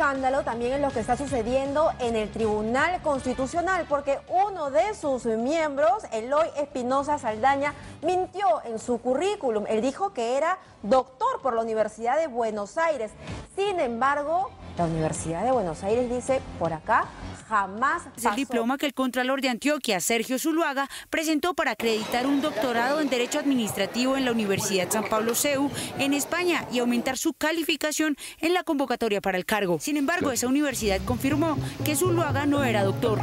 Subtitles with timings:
[0.00, 5.26] escándalo también es lo que está sucediendo en el Tribunal Constitucional, porque uno de sus
[5.26, 9.66] miembros, Eloy Espinosa Saldaña, mintió en su currículum.
[9.68, 13.12] Él dijo que era doctor por la Universidad de Buenos Aires.
[13.56, 17.06] Sin embargo, la Universidad de Buenos Aires dice, por acá
[17.48, 22.40] jamás Es el diploma que el Contralor de Antioquia, Sergio Zuluaga, presentó para acreditar un
[22.40, 27.32] doctorado en Derecho Administrativo en la Universidad San Pablo CEU en España y aumentar su
[27.32, 29.78] calificación en la convocatoria para el cargo.
[29.80, 33.20] Sin embargo, esa universidad confirmó que Zuluaga no era doctor.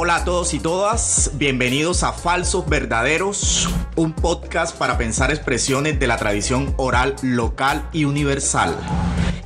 [0.00, 6.06] Hola a todos y todas, bienvenidos a Falsos Verdaderos, un podcast para pensar expresiones de
[6.06, 8.76] la tradición oral local y universal.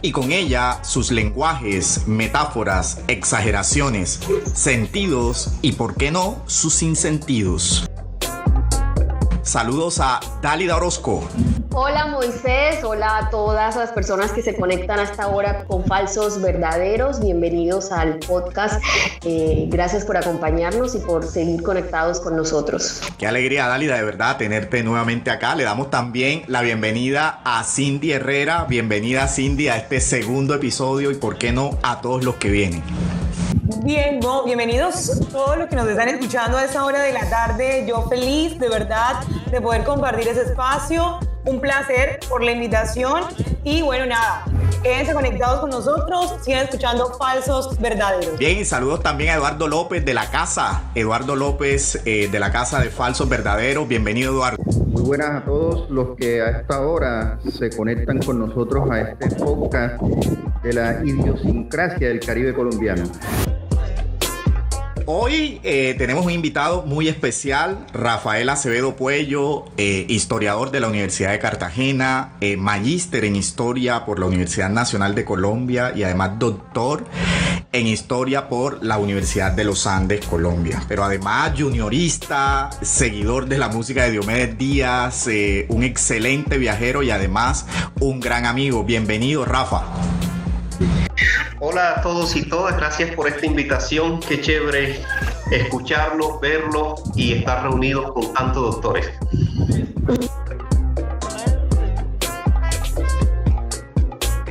[0.03, 4.21] Y con ella sus lenguajes, metáforas, exageraciones,
[4.53, 7.89] sentidos y, por qué no, sus sinsentidos.
[9.41, 11.27] Saludos a Dálida Orozco.
[11.75, 16.43] Hola Moisés, hola a todas las personas que se conectan a esta hora con Falsos
[16.43, 17.19] Verdaderos.
[17.19, 18.83] Bienvenidos al podcast.
[19.25, 23.01] Eh, gracias por acompañarnos y por seguir conectados con nosotros.
[23.17, 25.55] Qué alegría, Dálida, de verdad tenerte nuevamente acá.
[25.55, 28.67] Le damos también la bienvenida a Cindy Herrera.
[28.69, 32.83] Bienvenida, Cindy, a este segundo episodio y, por qué no, a todos los que vienen.
[33.83, 37.87] Bien, no, bienvenidos todos los que nos están escuchando a esa hora de la tarde.
[37.89, 41.19] Yo feliz de verdad de poder compartir ese espacio.
[41.45, 43.25] Un placer por la invitación.
[43.65, 44.45] Y bueno, nada,
[44.83, 48.39] quédense conectados con nosotros, sigan escuchando Falsos Verdaderos.
[48.39, 50.91] Bien, y saludos también a Eduardo López de la casa.
[50.95, 53.89] Eduardo López eh, de la casa de Falsos Verdaderos.
[53.89, 54.63] Bienvenido, Eduardo.
[54.87, 59.35] Muy buenas a todos los que a esta hora se conectan con nosotros a este
[59.37, 60.01] podcast
[60.63, 63.05] de la idiosincrasia del Caribe colombiano.
[65.07, 71.33] Hoy eh, tenemos un invitado muy especial, Rafael Acevedo Puello, eh, historiador de la Universidad
[71.33, 77.05] de Cartagena, eh, magíster en historia por la Universidad Nacional de Colombia y además doctor
[77.73, 80.83] en historia por la Universidad de los Andes, Colombia.
[80.89, 87.11] Pero además juniorista, seguidor de la música de Diomedes Díaz, eh, un excelente viajero y
[87.11, 87.67] además
[87.99, 88.85] un gran amigo.
[88.85, 89.85] Bienvenido, Rafa.
[91.61, 94.21] Hola a todos y todas, gracias por esta invitación.
[94.21, 95.03] Qué chévere
[95.51, 99.11] escucharlos, verlos y estar reunidos con tantos doctores.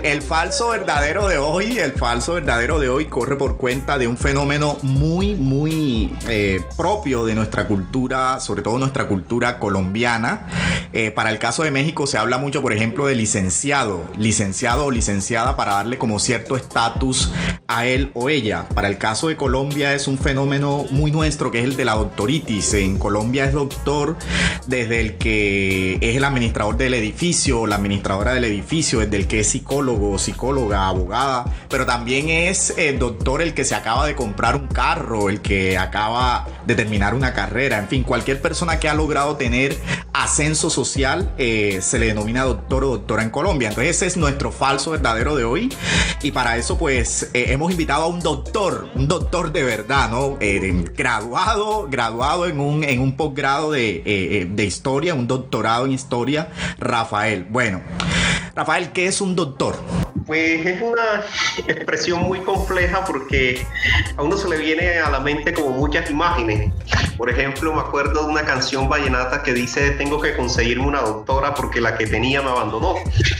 [0.03, 4.17] El falso verdadero de hoy, el falso verdadero de hoy corre por cuenta de un
[4.17, 10.47] fenómeno muy, muy eh, propio de nuestra cultura, sobre todo nuestra cultura colombiana.
[10.91, 14.91] Eh, para el caso de México se habla mucho, por ejemplo, de licenciado, licenciado o
[14.91, 17.31] licenciada para darle como cierto estatus
[17.67, 18.67] a él o ella.
[18.73, 21.93] Para el caso de Colombia es un fenómeno muy nuestro que es el de la
[21.93, 22.73] doctoritis.
[22.73, 24.17] En Colombia es doctor
[24.65, 29.41] desde el que es el administrador del edificio, la administradora del edificio, desde el que
[29.41, 34.55] es psicólogo psicóloga, abogada, pero también es el doctor el que se acaba de comprar
[34.55, 38.93] un carro, el que acaba de terminar una carrera, en fin, cualquier persona que ha
[38.93, 39.77] logrado tener
[40.13, 43.69] ascenso social eh, se le denomina doctor o doctora en Colombia.
[43.69, 45.73] Entonces ese es nuestro falso verdadero de hoy
[46.21, 50.37] y para eso pues eh, hemos invitado a un doctor, un doctor de verdad, ¿no?
[50.39, 56.49] Eh, graduado, graduado en un, en un posgrado de, de historia, un doctorado en historia,
[56.79, 57.45] Rafael.
[57.49, 57.81] Bueno.
[58.55, 59.75] Rafael, ¿qué es un doctor?
[60.25, 61.23] Pues es una
[61.67, 63.65] expresión muy compleja porque
[64.17, 66.71] a uno se le viene a la mente como muchas imágenes.
[67.17, 71.53] Por ejemplo, me acuerdo de una canción vallenata que dice tengo que conseguirme una doctora
[71.53, 72.95] porque la que tenía me abandonó.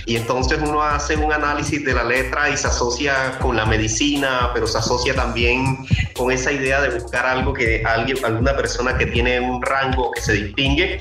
[0.06, 4.52] Y entonces uno hace un análisis de la letra y se asocia con la medicina,
[4.54, 5.78] pero se asocia también
[6.16, 10.22] con esa idea de buscar algo que alguien, alguna persona que tiene un rango que
[10.22, 11.00] se distingue.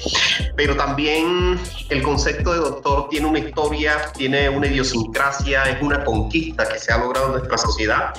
[0.56, 6.68] Pero también el concepto de doctor tiene una historia, tiene una idiosincrasia, es una conquista
[6.68, 8.14] que se ha logrado en nuestra sociedad.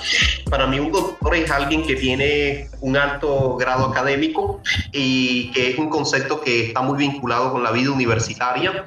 [0.50, 4.60] Para mí un doctor es alguien que tiene un alto grado académico
[4.92, 8.84] y que es un concepto que está muy vinculado con la vida universitaria.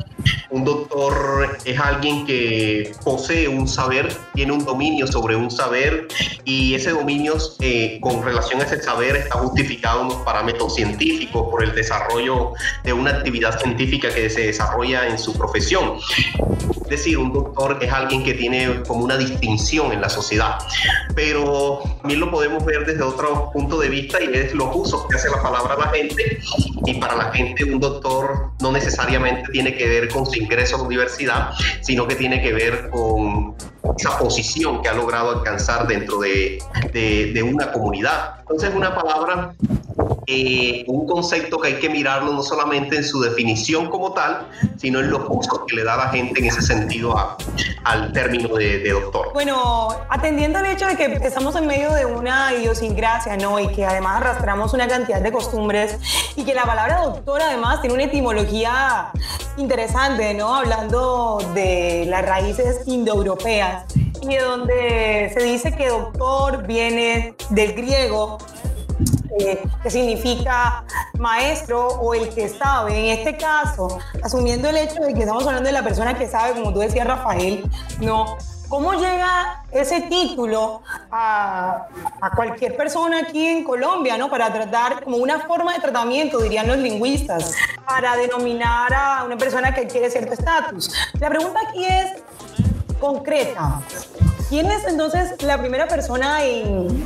[0.49, 6.07] Un doctor es alguien que posee un saber, tiene un dominio sobre un saber
[6.43, 11.47] y ese dominio eh, con relación a ese saber está justificado en los parámetros científicos
[11.49, 12.53] por el desarrollo
[12.83, 15.99] de una actividad científica que se desarrolla en su profesión.
[16.89, 20.57] Decir, un doctor es alguien que tiene como una distinción en la sociedad,
[21.15, 25.15] pero también lo podemos ver desde otro punto de vista y es los usos que
[25.15, 26.39] hace la palabra a la gente
[26.85, 30.79] y para la gente un doctor no necesariamente tiene que ver con su ingreso a
[30.79, 31.51] la universidad,
[31.81, 33.55] sino que tiene que ver con
[33.97, 36.59] esa posición que ha logrado alcanzar dentro de,
[36.93, 38.39] de, de una comunidad.
[38.41, 39.55] Entonces, una palabra
[40.27, 44.99] eh, un concepto que hay que mirarlo no solamente en su definición como tal, sino
[44.99, 47.15] en los usos que le da la gente en ese sentido
[47.83, 49.31] al término de, de, doctor.
[49.33, 53.59] Bueno, atendiendo al hecho de que estamos en medio de una idiosincrasia, ¿no?
[53.59, 55.97] Y que además arrastramos una cantidad de costumbres
[56.35, 59.11] y que la palabra doctor además tiene una etimología
[59.57, 60.55] interesante, ¿no?
[60.55, 63.85] Hablando de las raíces indoeuropeas
[64.21, 68.37] y de donde se dice que doctor viene del griego
[69.37, 70.83] eh, que significa
[71.17, 72.97] maestro o el que sabe.
[72.97, 76.53] En este caso, asumiendo el hecho de que estamos hablando de la persona que sabe,
[76.53, 78.37] como tú decías, Rafael, no.
[78.69, 81.87] ¿Cómo llega ese título a,
[82.19, 84.27] a, cualquier persona aquí en Colombia, ¿no?
[84.29, 87.53] Para tratar como una forma de tratamiento, dirían los lingüistas,
[87.87, 90.91] para denominar a una persona que quiere cierto estatus.
[91.19, 92.23] La pregunta aquí es
[92.99, 93.81] concreta.
[94.49, 97.05] ¿Quién es entonces la primera persona en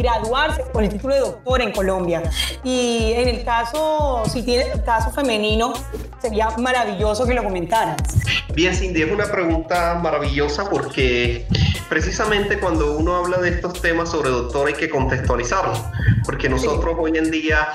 [0.00, 2.22] graduarse con el título de doctor en Colombia.
[2.64, 5.72] Y en el caso, si tiene caso femenino,
[6.20, 7.96] sería maravilloso que lo comentaras.
[8.54, 11.46] Bien, Cindy, es una pregunta maravillosa porque
[11.88, 15.72] precisamente cuando uno habla de estos temas sobre doctor hay que contextualizarlo,
[16.24, 17.68] porque nosotros hoy en día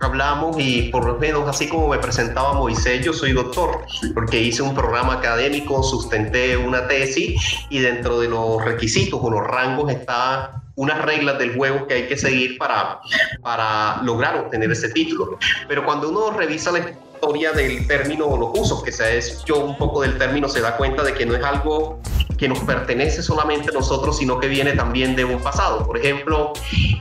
[0.00, 3.84] hablamos y por lo menos así como me presentaba Moisés, yo soy doctor,
[4.14, 9.46] porque hice un programa académico, sustenté una tesis y dentro de los requisitos o los
[9.46, 13.00] rangos está unas reglas del juego que hay que seguir para,
[13.42, 15.36] para lograr obtener ese título.
[15.66, 19.58] Pero cuando uno revisa la historia del término o los usos que se ha hecho
[19.58, 22.00] un poco del término, se da cuenta de que no es algo
[22.38, 25.84] que nos pertenece solamente a nosotros, sino que viene también de un pasado.
[25.84, 26.52] Por ejemplo,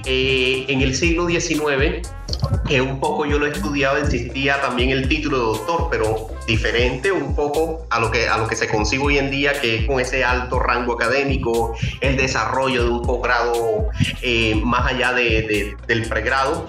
[0.06, 2.02] eh, en el siglo XIX,
[2.68, 7.12] que un poco yo lo he estudiado, existía también el título de doctor, pero diferente
[7.12, 9.86] un poco a lo que, a lo que se consigue hoy en día, que es
[9.86, 13.90] con ese alto rango académico, el desarrollo de un posgrado
[14.22, 16.68] eh, más allá de, del pregrado.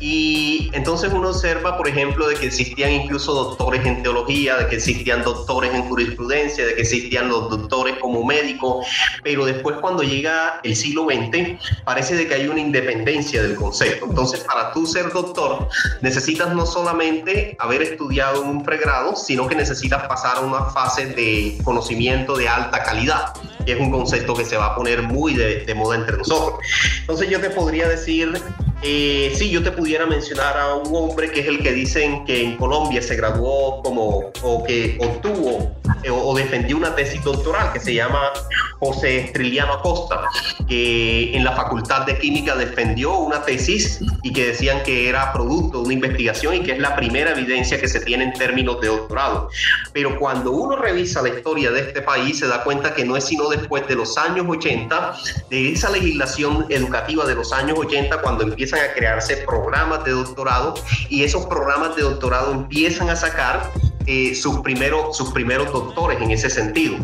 [0.00, 4.76] Y entonces uno observa, por ejemplo, de que existían incluso doctores en teología, de que
[4.76, 8.86] existían doctores en jurisprudencia, de que existían los doctores como médicos,
[9.22, 14.06] pero después cuando llega el siglo XX, parece de que hay una independencia del concepto.
[14.06, 15.68] Entonces, para tú ser doctor,
[16.00, 21.58] necesitas no solamente haber estudiado un pregrado, sino que necesitas pasar a una fase de
[21.64, 23.32] conocimiento de alta calidad,
[23.64, 26.60] que es un concepto que se va a poner muy de, de moda entre nosotros.
[27.00, 28.40] Entonces yo te podría decir
[28.82, 32.44] eh, sí, yo te pudiera mencionar a un hombre que es el que dicen que
[32.44, 37.80] en Colombia se graduó como o que obtuvo eh, o, defendió una tesis doctoral que
[37.80, 38.30] se llama
[38.78, 40.20] José Estriliano Acosta,
[40.68, 45.78] que en la Facultad de Química defendió una tesis y que decían que era producto
[45.78, 48.88] de una investigación y que es la primera evidencia que se tiene en términos de
[48.88, 49.50] doctorado.
[49.92, 53.24] Pero cuando uno revisa la historia de este país se da cuenta que no es
[53.24, 55.16] sino después de los años 80,
[55.50, 60.74] de esa legislación educativa de los años 80, cuando empieza a crearse programas de doctorado
[61.08, 63.70] y esos programas de doctorado empiezan a sacar
[64.10, 66.96] eh, sus, primeros, sus primeros doctores en ese sentido.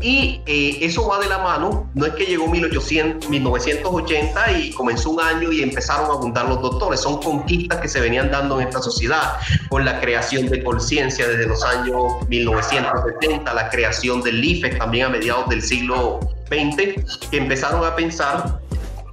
[0.00, 5.10] Y eh, eso va de la mano, no es que llegó 1800, 1980 y comenzó
[5.10, 8.68] un año y empezaron a abundar los doctores, son conquistas que se venían dando en
[8.68, 9.32] esta sociedad,
[9.68, 15.08] con la creación de conciencia desde los años 1970, la creación del IFES también a
[15.08, 18.60] mediados del siglo XX, que empezaron a pensar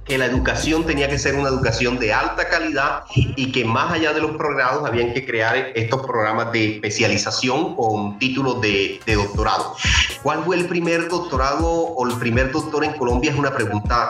[0.04, 4.12] que la educación tenía que ser una educación de alta calidad y que más allá
[4.12, 9.74] de los programas habían que crear estos programas de especialización con títulos de, de doctorado.
[10.22, 13.30] ¿Cuál fue el primer doctorado o el primer doctor en Colombia?
[13.30, 14.08] Es una pregunta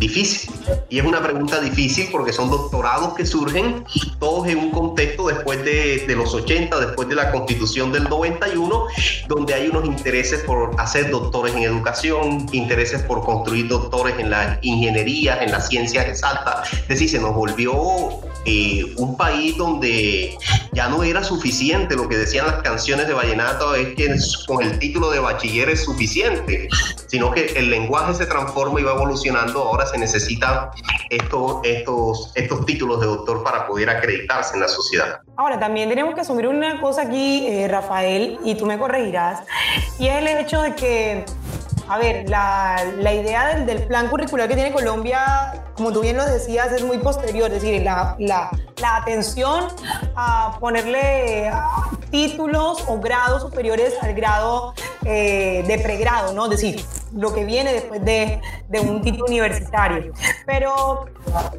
[0.00, 0.50] difícil.
[0.88, 3.84] Y es una pregunta difícil porque son doctorados que surgen
[4.18, 8.86] todos en un contexto después de, de, los 80, después de la constitución del 91,
[9.28, 14.58] donde hay unos intereses por hacer doctores en educación, intereses por construir doctores en las
[14.62, 16.72] ingenierías, en las ciencias exactas.
[16.72, 20.36] Es decir, se nos volvió eh, un país donde
[20.72, 24.14] ya no era suficiente lo que decían las canciones de vallenato, es que
[24.46, 26.68] con el título de bachiller es suficiente,
[27.06, 30.70] sino que el lenguaje se transforma y va evolucionando, ahora se necesitan
[31.10, 35.20] estos, estos, estos títulos de doctor para poder acreditarse en la sociedad.
[35.36, 39.40] Ahora, también tenemos que asumir una cosa aquí, eh, Rafael, y tú me corregirás,
[39.98, 41.24] y es el hecho de que
[41.90, 46.16] a ver, la, la idea del, del, plan curricular que tiene Colombia, como tú bien
[46.16, 48.48] lo decías, es muy posterior, es decir, la, la,
[48.80, 49.64] la atención
[50.14, 51.50] a ponerle
[52.12, 54.72] títulos o grados superiores al grado
[55.04, 56.44] eh, de pregrado, ¿no?
[56.44, 60.12] Es decir, lo que viene después de, de, un título universitario.
[60.46, 61.06] Pero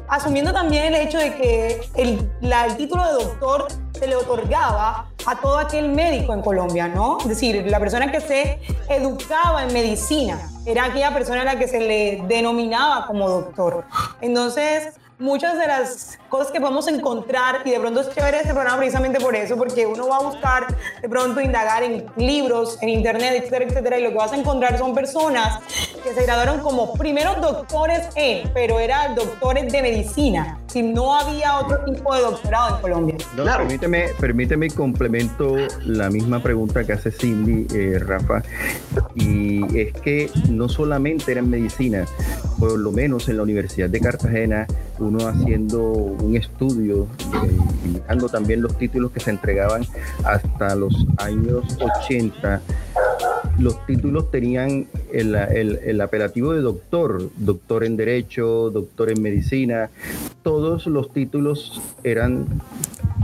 [0.08, 3.68] asumiendo también el hecho de que el, la, el título de doctor
[3.98, 7.18] se le otorgaba a todo aquel médico en Colombia, ¿no?
[7.20, 11.68] Es decir, la persona que se educaba en medicina era aquella persona a la que
[11.68, 13.84] se le denominaba como doctor.
[14.20, 18.78] Entonces, muchas de las cosas que podemos encontrar y de pronto es chévere este programa
[18.78, 20.66] precisamente por eso, porque uno va a buscar
[21.02, 24.78] de pronto indagar en libros, en internet, etcétera, etcétera, y lo que vas a encontrar
[24.78, 25.60] son personas
[26.02, 31.58] que se graduaron como primeros doctores en, pero eran doctores de medicina, si no había
[31.58, 33.16] otro tipo de doctorado en Colombia.
[33.36, 33.64] claro.
[33.64, 38.42] Permíteme, permíteme complemento la misma pregunta que hace Cindy, eh, Rafa,
[39.14, 42.06] y es que no solamente era en medicina,
[42.58, 44.66] por lo menos en la Universidad de Cartagena,
[44.98, 45.82] uno haciendo
[46.22, 47.08] un estudio
[47.44, 49.84] eh, y dejando también los títulos que se entregaban
[50.24, 52.60] hasta los años 80
[53.58, 59.90] los títulos tenían el, el, apelativo de doctor, doctor en Derecho, doctor en Medicina,
[60.42, 62.46] todos los títulos eran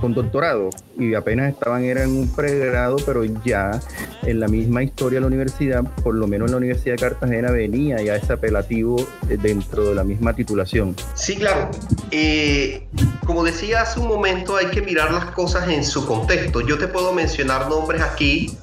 [0.00, 3.80] con doctorado y apenas estaban, eran un pregrado, pero ya
[4.22, 7.50] en la misma historia de la universidad, por lo menos en la Universidad de Cartagena
[7.50, 10.94] venía ya ese apelativo dentro de la misma titulación.
[11.14, 11.70] Sí, claro.
[12.10, 12.86] Eh,
[13.26, 16.60] como decía hace un momento, hay que mirar las cosas en su contexto.
[16.60, 18.56] Yo te puedo mencionar nombres aquí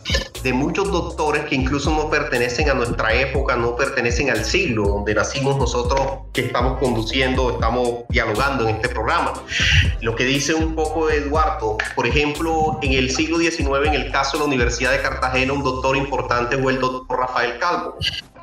[0.44, 5.16] de muchos doctores que incluso no pertenecen a nuestra época, no pertenecen al siglo donde
[5.16, 6.02] nacimos nosotros
[6.32, 9.34] que estamos conduciendo, estamos dialogando en este programa.
[10.02, 14.38] Lo que dice un poco Eduardo, por ejemplo, en el siglo XIX, en el caso
[14.38, 17.98] de la Universidad de Cartagena, un doctor importante fue el doctor Rafael Calvo.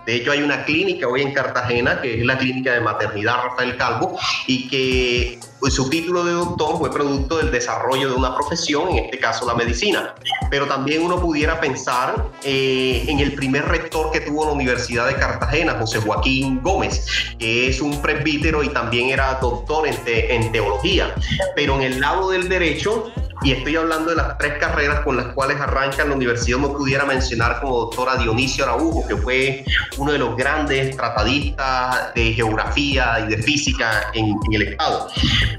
[0.07, 3.77] De hecho, hay una clínica hoy en Cartagena, que es la clínica de maternidad Rafael
[3.77, 8.89] Calvo, y que pues, su título de doctor fue producto del desarrollo de una profesión,
[8.91, 10.15] en este caso la medicina.
[10.51, 15.15] Pero también uno pudiera pensar eh, en el primer rector que tuvo la Universidad de
[15.15, 17.07] Cartagena, José Joaquín Gómez,
[17.39, 21.15] que es un presbítero y también era doctor en, en teología.
[21.55, 23.13] Pero en el lado del derecho,
[23.45, 27.05] y estoy hablando de las tres carreras con las cuales arranca la universidad, no pudiera
[27.05, 29.65] mencionar como doctora Dionisio Araujo, que fue
[29.99, 35.09] uno de los grandes tratadistas de geografía y de física en, el Estado.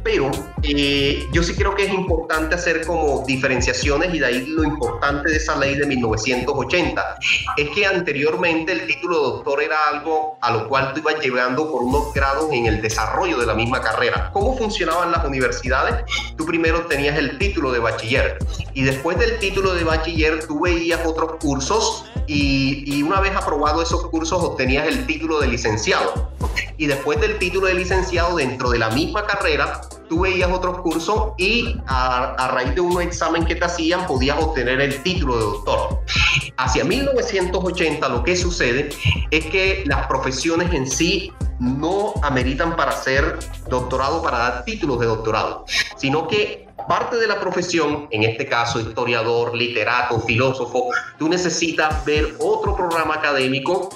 [0.03, 4.63] Pero eh, yo sí creo que es importante hacer como diferenciaciones y de ahí lo
[4.63, 7.17] importante de esa ley de 1980
[7.57, 11.69] es que anteriormente el título de doctor era algo a lo cual tú ibas llegando
[11.69, 14.29] por unos grados en el desarrollo de la misma carrera.
[14.31, 16.05] ¿Cómo funcionaban las universidades?
[16.37, 18.37] Tú primero tenías el título de bachiller.
[18.73, 24.07] Y después del título de bachiller tú veías otros cursos y, una vez aprobado esos
[24.07, 26.31] cursos obtenías el título de licenciado.
[26.77, 31.33] Y después del título de licenciado dentro de la misma carrera, tú veías otros cursos
[31.37, 35.43] y a, a raíz de un examen que te hacían podías obtener el título de
[35.43, 35.99] doctor.
[36.57, 38.89] Hacia 1980 lo que sucede
[39.31, 43.39] es que las profesiones en sí no ameritan para ser
[43.69, 45.65] doctorado, para dar títulos de doctorado,
[45.97, 52.35] sino que parte de la profesión, en este caso historiador, literato, filósofo, tú necesitas ver
[52.39, 53.89] otro programa académico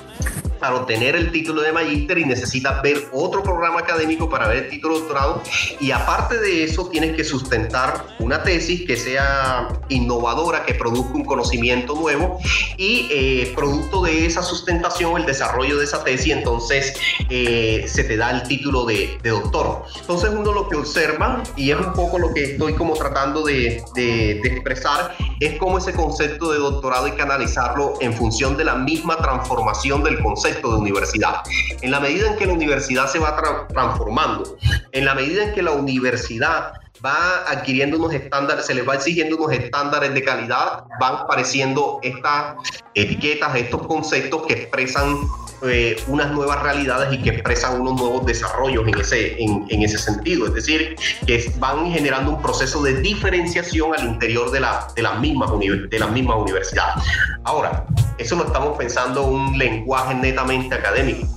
[0.57, 4.69] para obtener el título de magíster y necesitas ver otro programa académico para ver el
[4.69, 5.43] título de doctorado.
[5.79, 11.25] Y aparte de eso tienes que sustentar una tesis que sea innovadora, que produzca un
[11.25, 12.39] conocimiento nuevo.
[12.77, 16.93] Y eh, producto de esa sustentación, el desarrollo de esa tesis, entonces
[17.29, 19.83] eh, se te da el título de, doctor.
[19.99, 23.83] Entonces uno lo que observa, y es un poco lo que estoy como tratando de,
[23.93, 28.75] de expresar, es cómo ese concepto de doctorado hay que analizarlo en función de la
[28.75, 31.41] misma transformación del concepto de universidad.
[31.81, 33.35] En la medida en que la universidad se va
[33.67, 34.57] transformando,
[34.91, 36.73] en la medida en que la universidad
[37.05, 42.55] va adquiriendo unos estándares, se les va exigiendo unos estándares de calidad, van apareciendo estas
[42.95, 45.15] etiquetas, estos conceptos que expresan
[45.63, 50.47] eh, unas nuevas realidades y que expresan unos nuevos desarrollos en ese, en, ese sentido.
[50.47, 50.95] Es decir,
[51.25, 55.99] que van generando un proceso de diferenciación al interior de, la, de, las, mismas de
[55.99, 57.03] las mismas universidades.
[57.43, 57.85] Ahora,
[58.17, 61.36] eso lo estamos pensando un lenguaje netamente académico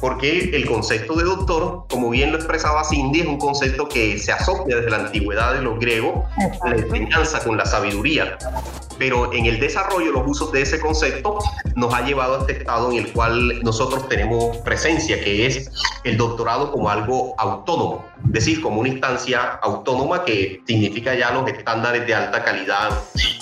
[0.00, 4.32] porque el concepto de doctor, como bien lo expresaba Cindy, es un concepto que se
[4.32, 6.24] asocia desde la antigüedad de los griegos,
[6.64, 8.38] la enseñanza con la sabiduría.
[8.98, 11.38] Pero en el desarrollo, los usos de ese concepto
[11.74, 15.70] nos ha llevado a este estado en el cual nosotros tenemos presencia, que es
[16.04, 22.06] el doctorado como algo autónomo, decir, como una instancia autónoma que significa ya los estándares
[22.06, 22.90] de alta calidad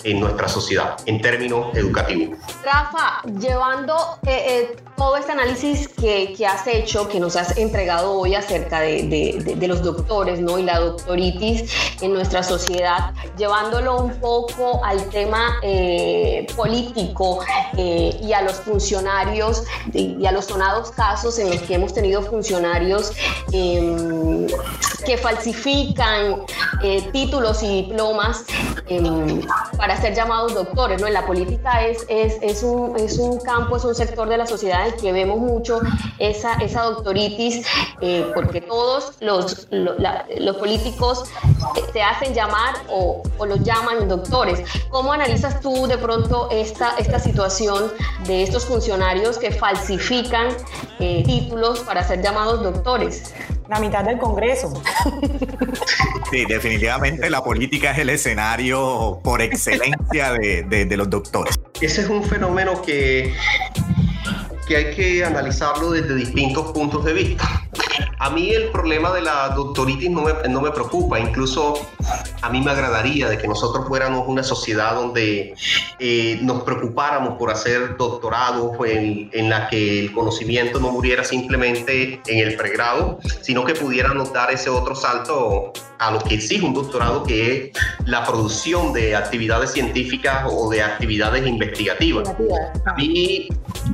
[0.05, 2.39] en nuestra sociedad en términos educativos.
[2.65, 3.95] Rafa, llevando
[4.27, 8.81] eh, eh, todo este análisis que, que, has hecho, que nos has entregado hoy acerca
[8.81, 9.05] de,
[9.57, 10.59] de, los doctores ¿no?
[10.59, 17.41] y la doctoritis en nuestra sociedad, llevándolo un poco al tema eh, político
[17.77, 22.23] eh, y a los funcionarios y a los sonados casos en los que hemos tenido
[22.23, 23.13] funcionarios
[23.53, 24.47] em,
[25.05, 26.43] que falsifican
[26.83, 28.45] eh, títulos y diplomas
[28.89, 29.41] em,
[29.77, 31.01] para ser llamados doctores.
[31.01, 31.07] ¿no?
[31.07, 34.87] En la política es, es, un, es un campo, es un sector de la sociedad
[34.87, 35.81] en el que vemos mucho
[36.19, 37.67] esa, esa doctoritis,
[38.01, 41.25] eh, porque todos los, los políticos
[41.93, 44.63] se hacen llamar o, o, los llaman doctores.
[44.91, 47.91] ¿Cómo analizas tú de pronto esta, esta situación
[48.27, 50.49] de estos funcionarios que falsifican
[50.99, 53.35] eh, títulos para ser llamados doctores?
[53.69, 54.83] La mitad del Congreso.
[56.31, 61.59] Sí, definitivamente la política es el escenario por excelencia de, de, de los doctores.
[61.81, 63.33] Ese es un fenómeno que,
[64.67, 67.67] que hay que analizarlo desde distintos puntos de vista.
[68.21, 71.75] A mí el problema de la doctoritis no me, no me, preocupa, incluso
[72.43, 75.55] a mí me agradaría de que nosotros fuéramos una sociedad donde
[76.01, 82.21] eh, nos preocupáramos por hacer doctorados en, en, la que el conocimiento no muriera simplemente
[82.27, 86.75] en el pregrado, sino que pudiéramos dar ese otro salto a lo que exige un
[86.75, 87.71] doctorado, que es
[88.07, 92.29] la producción de actividades científicas o de actividades investigativas.
[92.97, 93.49] Mí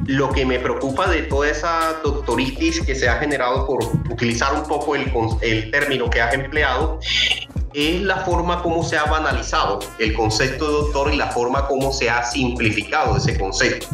[0.06, 4.66] lo que me preocupa de toda esa doctoritis que se ha generado por utilizar un
[4.66, 7.00] poco el, el término que has empleado
[7.75, 11.93] es la forma como se ha banalizado el concepto de doctor y la forma como
[11.93, 13.88] se ha simplificado ese concepto.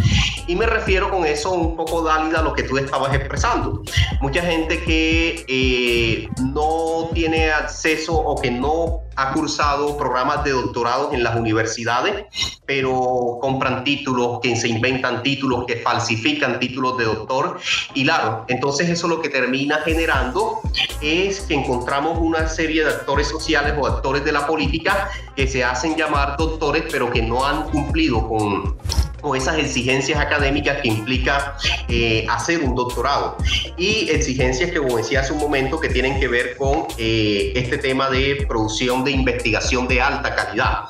[0.47, 3.83] Y me refiero con eso un poco dálida a lo que tú estabas expresando.
[4.21, 11.13] Mucha gente que eh, no tiene acceso o que no ha cursado programas de doctorado
[11.13, 12.25] en las universidades,
[12.65, 17.59] pero compran títulos, que se inventan títulos, que falsifican títulos de doctor.
[17.95, 20.61] Y claro, entonces eso lo que termina generando
[21.03, 25.63] es que encontramos una serie de actores sociales o actores de la política que se
[25.65, 28.77] hacen llamar doctores, pero que no han cumplido con
[29.21, 31.57] con esas exigencias académicas que implica
[31.89, 33.37] eh, hacer un doctorado
[33.77, 37.79] y exigencias que, como decía hace un momento, que tienen que ver con eh, este
[37.79, 40.85] tema de producción de investigación de alta calidad.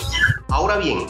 [0.49, 1.07] Ahora bien,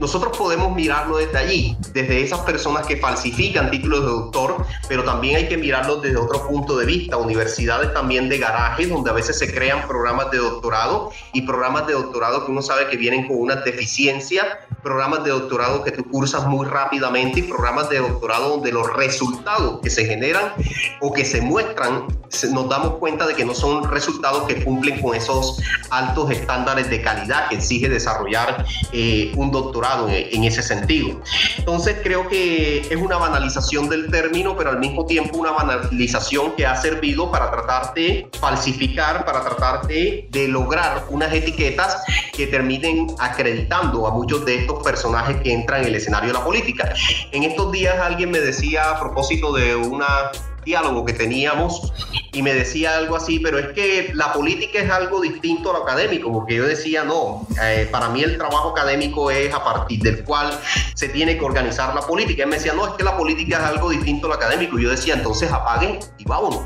[0.00, 5.36] nosotros podemos mirarlo desde allí, desde esas personas que falsifican títulos de doctor, pero también
[5.36, 9.38] hay que mirarlo desde otro punto de vista, universidades también de garajes, donde a veces
[9.38, 13.38] se crean programas de doctorado y programas de doctorado que uno sabe que vienen con
[13.38, 18.70] una deficiencia, programas de doctorado que tú cursas muy rápidamente y programas de doctorado donde
[18.70, 20.52] los resultados que se generan
[21.00, 22.06] o que se muestran,
[22.52, 27.00] nos damos cuenta de que no son resultados que cumplen con esos altos estándares de
[27.00, 31.20] calidad que exige desarrollar eh, un doctorado en, ese sentido.
[31.56, 36.66] Entonces creo que es una banalización del término, pero al mismo tiempo una banalización que
[36.66, 43.06] ha servido para tratar de falsificar, para tratar de, de lograr unas etiquetas que terminen
[43.18, 46.94] acreditando a muchos de estos personajes que entran en el escenario de la política.
[47.32, 50.30] En estos días alguien me decía a propósito de una
[50.64, 51.92] diálogo que teníamos
[52.32, 55.82] y me decía algo así, pero es que la política es algo distinto a lo
[55.84, 60.24] académico, porque yo decía, no, eh, para mí el trabajo académico es a partir del
[60.24, 60.58] cual
[60.94, 62.44] se tiene que organizar la política.
[62.44, 64.78] Él me decía, no, es que la política es algo distinto a lo académico.
[64.78, 66.62] Yo decía, entonces apaguen y vámonos.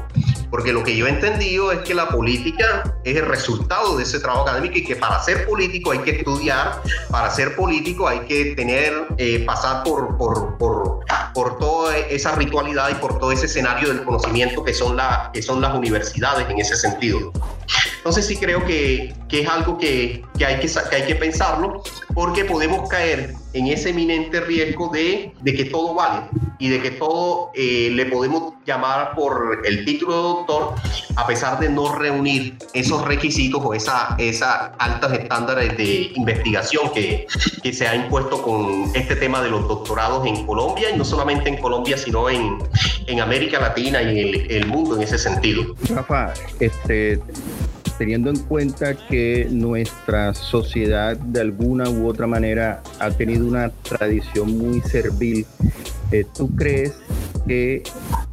[0.51, 4.21] Porque lo que yo he entendido es que la política es el resultado de ese
[4.21, 8.55] trabajo académico y que para ser político hay que estudiar, para ser político hay que
[8.55, 11.01] tener, eh, pasar por, por, por,
[11.35, 15.43] por, toda esa ritualidad y por todo ese escenario del conocimiento que son, la, que
[15.43, 17.33] son las universidades en ese sentido.
[17.99, 21.83] Entonces sí creo que, que es algo que, que, hay que, que hay que pensarlo
[22.15, 26.27] porque podemos caer en ese eminente riesgo de, de que todo vale
[26.59, 30.75] y de que todo eh, le podemos llamar por el título de doctor
[31.17, 37.27] a pesar de no reunir esos requisitos o esa, esas altas estándares de investigación que,
[37.63, 41.49] que se ha impuesto con este tema de los doctorados en Colombia y no solamente
[41.49, 42.59] en Colombia sino en,
[43.07, 45.75] en América Latina y en el, el mundo en ese sentido.
[45.89, 47.21] Rafa, este,
[47.99, 54.57] teniendo en cuenta que nuestra sociedad de alguna u otra manera ha tenido una tradición
[54.57, 55.45] muy servil,
[56.13, 56.95] eh, ¿tú crees
[57.47, 57.83] que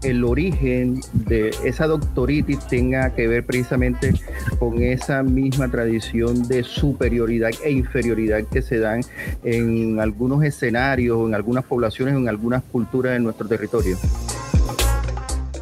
[0.04, 4.14] el origen de esa doctoritis tenga que ver precisamente
[4.60, 9.02] con esa misma tradición de superioridad e inferioridad que se dan
[9.44, 13.98] en algunos escenarios, en algunas poblaciones, en algunas culturas de nuestro territorio?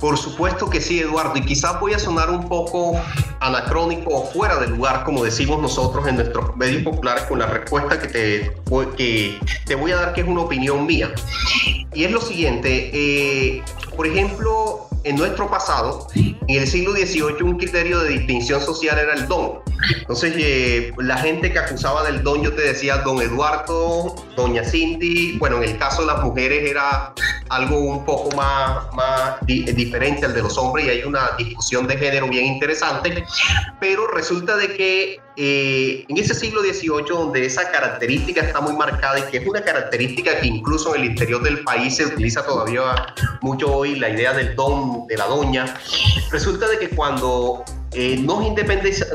[0.03, 3.01] Por supuesto que sí, Eduardo, y quizás voy a sonar un poco
[3.39, 7.97] anacrónico o fuera de lugar, como decimos nosotros en nuestros medios populares, con la respuesta
[7.97, 8.53] que te,
[8.97, 11.13] que te voy a dar, que es una opinión mía.
[11.93, 13.63] Y es lo siguiente, eh,
[13.95, 19.13] por ejemplo, en nuestro pasado, en el siglo XVIII, un criterio de distinción social era
[19.13, 19.59] el don.
[19.99, 25.37] Entonces, eh, la gente que acusaba del don, yo te decía don Eduardo, doña Cindy,
[25.37, 27.13] bueno, en el caso de las mujeres era
[27.49, 31.97] algo un poco más, más diferente al de los hombres y hay una discusión de
[31.97, 33.25] género bien interesante,
[33.79, 39.19] pero resulta de que eh, en ese siglo XVIII, donde esa característica está muy marcada
[39.19, 43.13] y que es una característica que incluso en el interior del país se utiliza todavía
[43.41, 45.73] mucho hoy, la idea del don, de la doña,
[46.31, 48.39] resulta de que cuando eh, nos,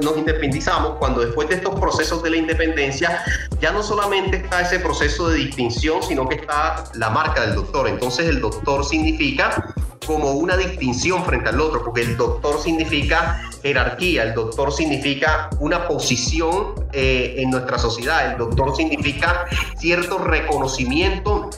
[0.03, 3.23] nos independizamos, cuando después de estos procesos de la independencia,
[3.61, 7.89] ya no solamente está ese proceso de distinción, sino que está la marca del doctor.
[7.89, 9.75] Entonces el doctor significa
[10.07, 15.87] como una distinción frente al otro, porque el doctor significa jerarquía, el doctor significa una
[15.89, 19.47] posición eh, en nuestra sociedad, el doctor significa
[19.79, 21.51] cierto reconocimiento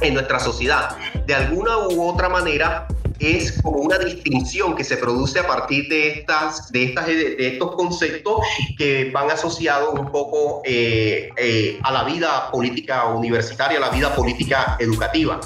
[0.00, 0.96] en nuestra sociedad.
[1.26, 2.86] De alguna u otra manera,
[3.18, 6.94] es como una distinción que se produce a partir de, estas, de,
[7.38, 8.40] estos conceptos
[8.76, 14.14] que van asociados un poco eh, eh, a la vida política universitaria, a la vida
[14.14, 15.40] política educativa.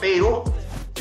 [0.00, 0.44] Pero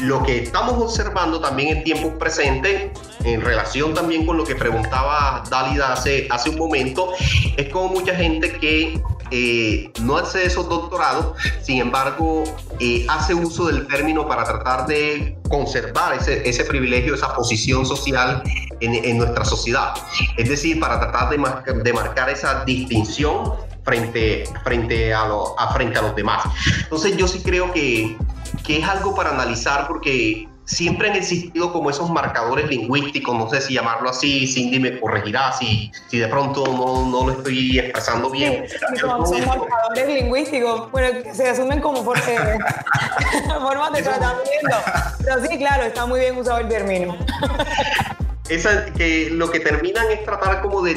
[0.01, 2.91] lo que estamos observando también en tiempos presentes,
[3.23, 7.11] en relación también con lo que preguntaba Dálida hace, un momento,
[7.57, 12.43] es como mucha gente que eh, no hace esos doctorados, sin embargo,
[12.79, 18.41] eh, hace uso del término para tratar de conservar ese, privilegio, esa posición social
[18.79, 19.93] en, nuestra sociedad.
[20.37, 25.23] Es decir, para tratar de, marcar esa distinción frente, frente, a,
[25.57, 26.43] a, frente a los demás.
[26.83, 28.17] Entonces yo sí creo que
[28.63, 33.59] que es algo para analizar porque siempre han existido como esos marcadores lingüísticos, no sé
[33.59, 38.29] si llamarlo así, Cindy me corregirá si, si de pronto no, no lo estoy expresando
[38.29, 38.65] bien.
[38.99, 42.17] son, marcadores lingüísticos, bueno, se asumen como por,
[43.61, 44.77] formas de tratamiento.
[45.23, 47.17] Pero sí, claro, está muy bien usado el término.
[48.49, 50.95] esa, que lo que terminan es tratar como de,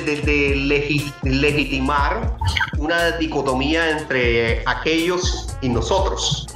[1.23, 2.37] legitimar
[2.79, 6.47] una dicotomía entre aquellos y nosotros.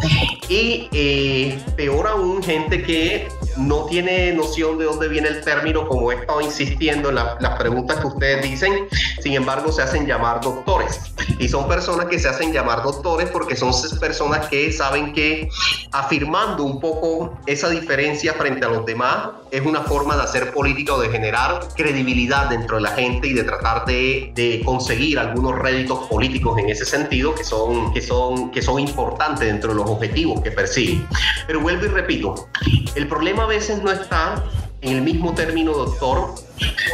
[0.49, 6.13] Y eh, peor aún, gente que no tiene noción de dónde viene el término, como
[6.13, 8.89] he estado insistiendo en las preguntas que ustedes dicen,
[9.23, 11.01] sin embargo se hacen llamar doctores.
[11.39, 15.49] Y son personas que se hacen llamar doctores porque son personas que saben que
[15.93, 20.95] afirmando un poco esa diferencia frente a los demás es una forma de hacer política
[20.95, 25.59] o de generar credibilidad dentro de la gente y de tratar de, de conseguir algunos
[25.59, 29.91] réditos políticos en ese sentido que son, que, son, que son importantes dentro de los
[29.91, 31.07] objetivos que persiguen.
[31.47, 32.49] Pero vuelvo y repito,
[32.95, 34.43] el problema veces no está
[34.81, 36.35] en el mismo término doctor,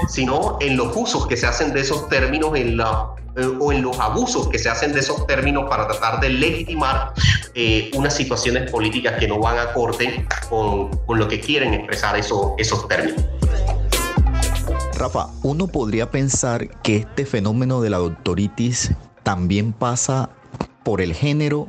[0.08, 3.82] sino en los usos que se hacen de esos términos en la, eh, o en
[3.82, 7.12] los abusos que se hacen de esos términos para tratar de legitimar
[7.54, 12.16] eh, unas situaciones políticas que no van a corte con, con lo que quieren expresar
[12.16, 13.24] eso, esos términos.
[14.94, 20.30] Rafa, uno podría pensar que este fenómeno de la doctoritis también pasa
[20.84, 21.68] por el género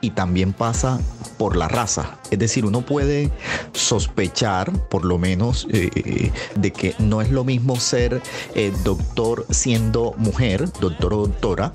[0.00, 1.00] y también pasa
[1.38, 2.18] por la raza.
[2.30, 3.30] Es decir, uno puede
[3.72, 8.20] sospechar, por lo menos, eh, de que no es lo mismo ser
[8.54, 11.72] eh, doctor siendo mujer, doctor o doctora,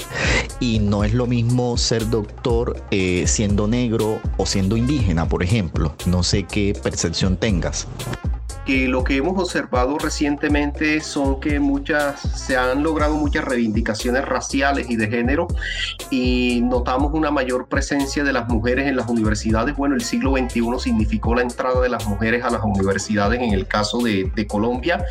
[0.60, 5.95] y no es lo mismo ser doctor eh, siendo negro o siendo indígena, por ejemplo.
[6.06, 7.88] No sé qué percepción tengas
[8.69, 14.95] lo que hemos observado recientemente son que muchas se han logrado muchas reivindicaciones raciales y
[14.95, 15.47] de género
[16.12, 19.75] y notamos una mayor presencia de las mujeres en las universidades.
[19.75, 23.67] Bueno, el siglo XXI significó la entrada de las mujeres a las universidades en el
[23.67, 25.03] caso de, de Colombia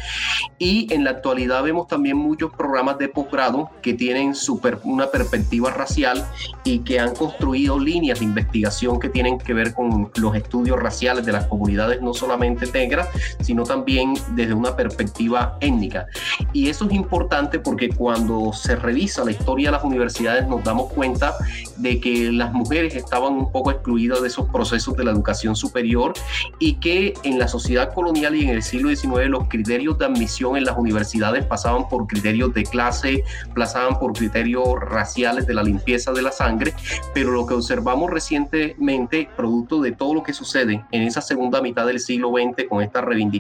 [0.59, 5.71] y en la actualidad vemos también muchos programas de posgrado que tienen super, una perspectiva
[5.71, 6.25] racial
[6.65, 11.25] y que han construido líneas de investigación que tienen que ver con los estudios raciales
[11.27, 13.09] de las comunidades no solamente negras,
[13.49, 16.07] sino también desde una perspectiva étnica.
[16.53, 20.93] Y eso es importante porque cuando se revisa la historia de las universidades nos damos
[20.93, 21.35] cuenta
[21.79, 26.13] de que las mujeres estaban un poco excluidas de esos procesos de la educación superior
[26.59, 30.59] y que en la sociedad colonial y en el siglo XIX los criterios de admisión
[30.59, 36.13] en las universidades pasaban por criterios de clase, pasaban por criterios raciales de la limpieza
[36.13, 36.75] de la sangre,
[37.15, 41.87] pero lo que observamos recientemente, producto de todo lo que sucede en esa segunda mitad
[41.87, 43.38] del siglo XX con esta reivindicación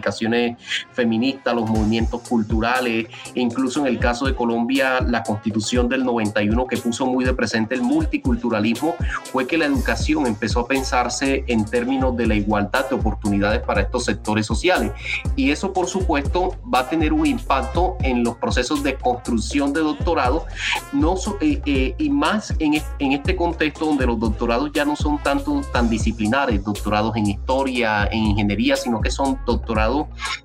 [0.92, 6.66] feministas, los movimientos culturales, e incluso en el caso de Colombia, la constitución del 91
[6.66, 8.94] que puso muy de presente el multiculturalismo,
[9.32, 13.82] fue que la educación empezó a pensarse en términos de la igualdad de oportunidades para
[13.82, 14.92] estos sectores sociales.
[15.36, 19.80] Y eso, por supuesto, va a tener un impacto en los procesos de construcción de
[19.80, 20.46] doctorado,
[20.92, 25.18] no, eh, eh, y más en, en este contexto donde los doctorados ya no son
[25.18, 29.87] tanto tan disciplinares, doctorados en historia, en ingeniería, sino que son doctorados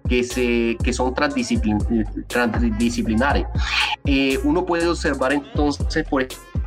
[0.08, 3.46] que, se, que son transdisciplinares.
[4.06, 6.63] Eh, uno puede observar entonces, por ejemplo,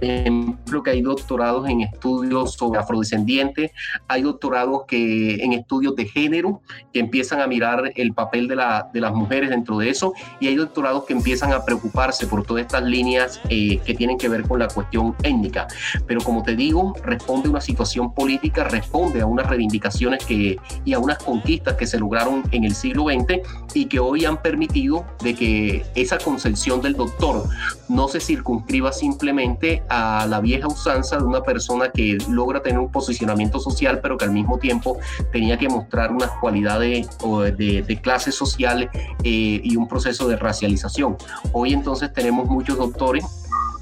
[0.00, 3.70] que hay doctorados en estudios sobre afrodescendientes,
[4.08, 9.14] hay doctorados que en estudios de género que empiezan a mirar el papel de las
[9.14, 13.40] mujeres dentro de eso y hay doctorados que empiezan a preocuparse por todas estas líneas
[13.48, 15.66] eh, que tienen que ver con la cuestión étnica.
[16.06, 20.92] Pero como te digo, responde a una situación política, responde a unas reivindicaciones que, y
[20.92, 23.40] a unas conquistas que se lograron en el siglo XX
[23.74, 27.44] y que hoy han permitido de que esa concepción del doctor
[27.88, 32.90] no se circunscriba simplemente a la vieja usanza de una persona que logra tener un
[32.90, 34.98] posicionamiento social, pero que al mismo tiempo
[35.32, 37.08] tenía que mostrar unas cualidades
[37.56, 38.88] de, de clase social
[39.24, 41.16] eh, y un proceso de racialización.
[41.52, 43.24] Hoy entonces tenemos muchos doctores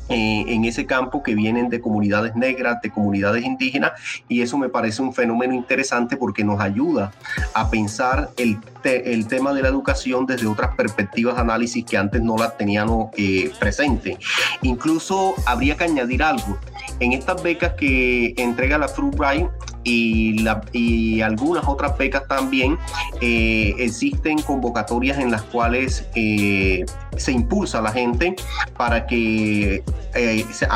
[0.09, 3.93] eh, en ese campo que vienen de comunidades negras, de comunidades indígenas,
[4.29, 7.13] y eso me parece un fenómeno interesante porque nos ayuda
[7.55, 12.23] a pensar el, el tema de la educación desde otras perspectivas de análisis que antes
[12.23, 14.19] no las teníamos eh, presente.
[14.63, 16.59] Incluso habría que añadir algo.
[17.01, 19.47] En estas becas que entrega la Fulbright,
[19.89, 22.79] y, la, y algunas otras becas también,
[23.23, 26.85] eh, existen convocatorias en las cuales eh,
[27.17, 28.37] se impulsa a la gente
[28.77, 29.83] para que
[30.15, 30.67] eh, se,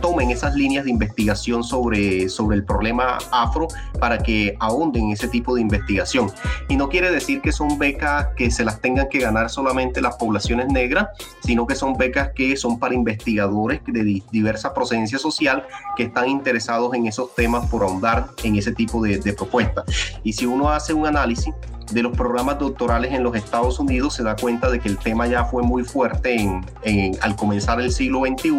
[0.00, 3.66] tomen esas líneas de investigación sobre, sobre el problema afro
[3.98, 6.30] para que ahonden ese tipo de investigación.
[6.68, 10.16] Y no quiere decir que son becas que se las tengan que ganar solamente las
[10.16, 11.08] poblaciones negras,
[11.42, 16.94] sino que son becas que son para investigadores de diversa procedencia social que están interesados
[16.94, 19.84] en esos temas por ahondar en ese tipo de, de propuestas.
[20.22, 21.52] Y si uno hace un análisis,
[21.90, 25.26] de los programas doctorales en los Estados Unidos se da cuenta de que el tema
[25.26, 26.36] ya fue muy fuerte
[26.82, 28.50] en, al comenzar el siglo XXI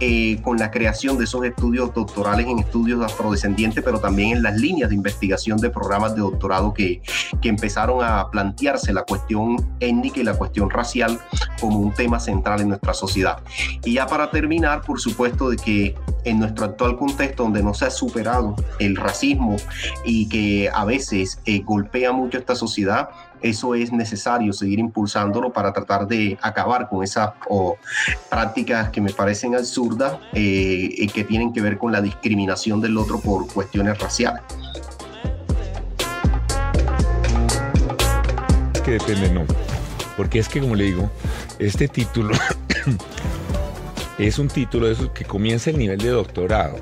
[0.00, 4.56] eh, con la creación de esos estudios doctorales en estudios afrodescendientes, pero también en las
[4.56, 7.02] líneas de investigación de programas de doctorado que,
[7.40, 11.18] que empezaron a plantearse la cuestión étnica y la cuestión racial
[11.60, 13.38] como un tema central en nuestra sociedad.
[13.84, 15.94] Y ya para terminar, por supuesto, de que
[16.24, 19.56] en nuestro actual contexto donde no se ha superado el racismo
[20.04, 23.10] y que a veces eh, golpea mucho esta sociedad,
[23.42, 27.30] eso es necesario seguir impulsándolo para tratar de acabar con esas
[28.28, 32.96] prácticas que me parecen absurdas eh, y que tienen que ver con la discriminación del
[32.96, 34.42] otro por cuestiones raciales.
[38.74, 39.44] Es que depende, no.
[40.16, 41.10] Porque es que, como le digo,
[41.58, 42.34] este título
[44.26, 46.76] es un título de esos que comienza el nivel de doctorado.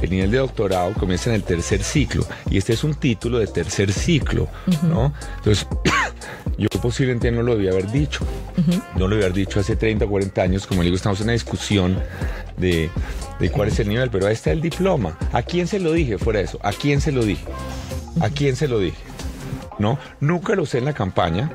[0.00, 3.46] El nivel de doctorado comienza en el tercer ciclo y este es un título de
[3.46, 4.48] tercer ciclo,
[4.82, 5.12] ¿no?
[5.38, 5.66] Entonces,
[6.58, 8.24] yo posiblemente no lo debía haber dicho.
[8.96, 10.66] No lo debía haber dicho hace 30 o 40 años.
[10.66, 11.98] Como le digo, estamos en una discusión
[12.56, 12.90] de,
[13.40, 15.16] de cuál es el nivel, pero ahí está el diploma.
[15.32, 16.58] ¿A quién se lo dije fuera de eso?
[16.62, 17.44] ¿A quién se lo dije?
[18.20, 18.98] ¿A quién se lo dije?
[19.78, 19.98] ¿No?
[20.20, 21.50] Nunca lo sé en la campaña.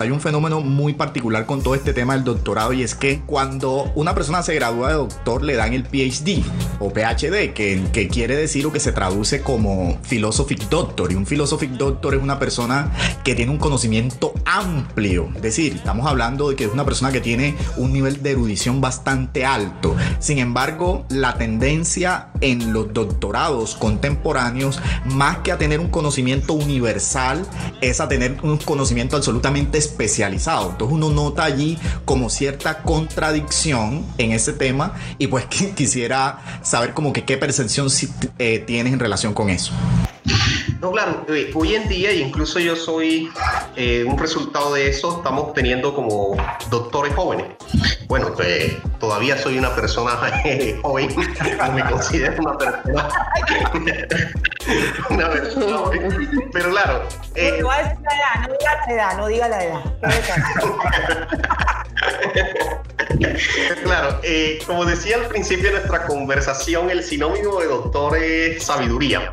[0.00, 3.90] Hay un fenómeno muy particular con todo este tema del doctorado y es que cuando
[3.96, 6.44] una persona se gradúa de doctor le dan el PhD
[6.78, 11.10] o PhD, que, que quiere decir o que se traduce como Philosophic Doctor.
[11.10, 12.92] Y un Philosophic Doctor es una persona
[13.24, 15.30] que tiene un conocimiento amplio.
[15.34, 18.80] Es decir, estamos hablando de que es una persona que tiene un nivel de erudición
[18.80, 19.96] bastante alto.
[20.20, 27.44] Sin embargo, la tendencia en los doctorados contemporáneos, más que a tener un conocimiento universal,
[27.80, 30.70] es a tener un conocimiento absolutamente especializado.
[30.70, 35.44] Entonces uno nota allí como cierta contradicción en ese tema y pues
[35.76, 37.88] quisiera saber como que qué percepción
[38.38, 39.72] eh, tienes en relación con eso.
[40.80, 43.28] No, claro, eh, hoy en día, incluso yo soy
[43.74, 46.36] eh, un resultado de eso, estamos teniendo como
[46.70, 47.46] doctores jóvenes.
[48.06, 50.12] Bueno, pues, todavía soy una persona
[50.82, 51.08] joven,
[51.74, 53.08] me considero una persona,
[55.10, 56.50] una persona joven.
[56.52, 57.08] Pero claro.
[57.34, 59.82] Eh, no, es la edad, no diga la edad, no diga la edad.
[63.82, 69.32] claro, eh, como decía al principio de nuestra conversación, el sinónimo de doctor es sabiduría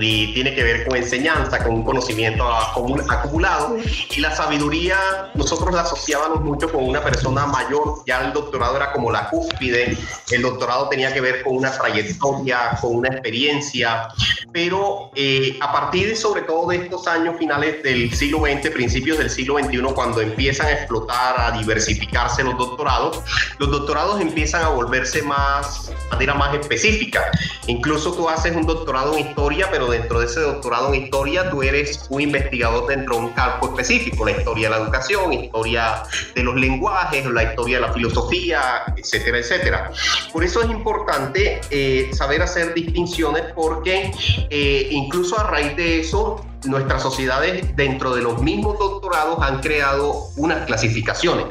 [0.00, 3.76] y tiene que ver con enseñanza, con un conocimiento acumulado.
[4.14, 4.96] Y la sabiduría,
[5.34, 9.96] nosotros la asociábamos mucho con una persona mayor, ya el doctorado era como la cúspide,
[10.30, 14.08] el doctorado tenía que ver con una trayectoria, con una experiencia,
[14.52, 19.30] pero eh, a partir sobre todo de estos años finales del siglo XX, principios del
[19.30, 23.20] siglo XXI, cuando empiezan a explotar, a diversificarse los doctorados,
[23.58, 27.30] los doctorados empiezan a volverse más, de manera más específica.
[27.66, 31.62] Incluso tú haces un doctorado en historia, pero dentro de ese doctorado en historia tú
[31.62, 36.02] eres un investigador dentro de un campo específico, la historia de la educación, historia
[36.34, 39.90] de los lenguajes, la historia de la filosofía, etcétera, etcétera.
[40.32, 44.10] Por eso es importante eh, saber hacer distinciones porque
[44.50, 50.28] eh, incluso a raíz de eso nuestras sociedades dentro de los mismos doctorados han creado
[50.36, 51.46] unas clasificaciones.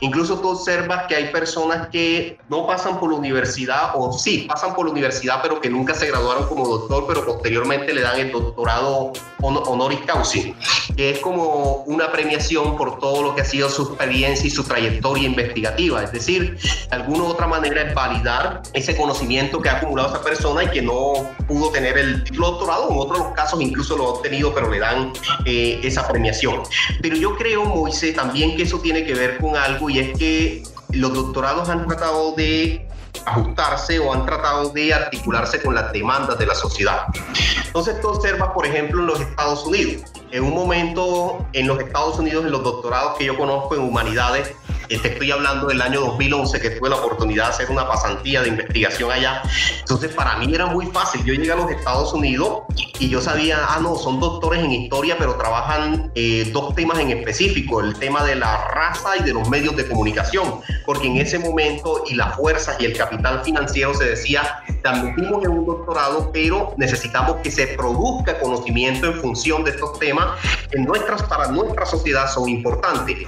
[0.00, 4.74] Incluso tú observas que hay personas que no pasan por la universidad o sí, pasan
[4.74, 8.32] por la universidad pero que nunca se graduaron como doctor, pero posteriormente le dan el
[8.32, 10.38] doctorado honoris causa,
[10.96, 14.64] que es como una premiación por todo lo que ha sido su experiencia y su
[14.64, 16.02] trayectoria investigativa.
[16.02, 20.22] Es decir, de alguna u otra manera es validar ese conocimiento que ha acumulado esa
[20.22, 21.12] persona y que no
[21.46, 25.12] pudo tener el título doctorado, en otros casos incluso lo ha obtenido, pero le dan
[25.44, 26.62] eh, esa premiación.
[27.00, 30.62] Pero yo creo, Moisés, también que eso tiene que ver con algo y es que
[30.92, 32.86] los doctorados han tratado de
[33.26, 37.06] ajustarse o han tratado de articularse con las demandas de la sociedad.
[37.66, 40.02] Entonces tú observas, por ejemplo, en los Estados Unidos.
[40.30, 44.52] En un momento en los Estados Unidos, en los doctorados que yo conozco en humanidades,
[44.98, 48.48] te estoy hablando del año 2011 que tuve la oportunidad de hacer una pasantía de
[48.48, 49.42] investigación allá.
[49.78, 51.24] Entonces para mí era muy fácil.
[51.24, 52.62] Yo llegué a los Estados Unidos
[52.98, 57.10] y yo sabía, ah, no, son doctores en historia, pero trabajan eh, dos temas en
[57.10, 61.38] específico, el tema de la raza y de los medios de comunicación, porque en ese
[61.38, 66.30] momento y las fuerzas y el capital financiero se decía, te admitimos en un doctorado,
[66.32, 70.38] pero necesitamos que se produzca conocimiento en función de estos temas
[70.72, 73.18] en nuestras, para nuestra sociedad son importantes.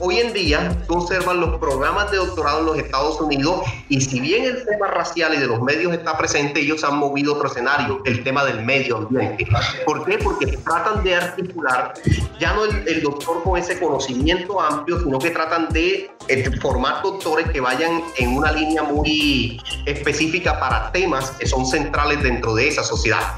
[0.00, 4.18] Hoy en día, tú observas los programas de doctorado en los Estados Unidos y si
[4.18, 8.02] bien el tema racial y de los medios está presente, ellos han movido otro escenario,
[8.04, 9.46] el tema del medio ambiente.
[9.84, 10.18] ¿Por qué?
[10.18, 11.94] Porque tratan de articular
[12.40, 17.48] ya no el, doctor con ese conocimiento amplio, sino que tratan de eh, formar doctores
[17.50, 22.82] que vayan en una línea muy específica para temas que son centrales dentro de esa
[22.82, 23.34] sociedad.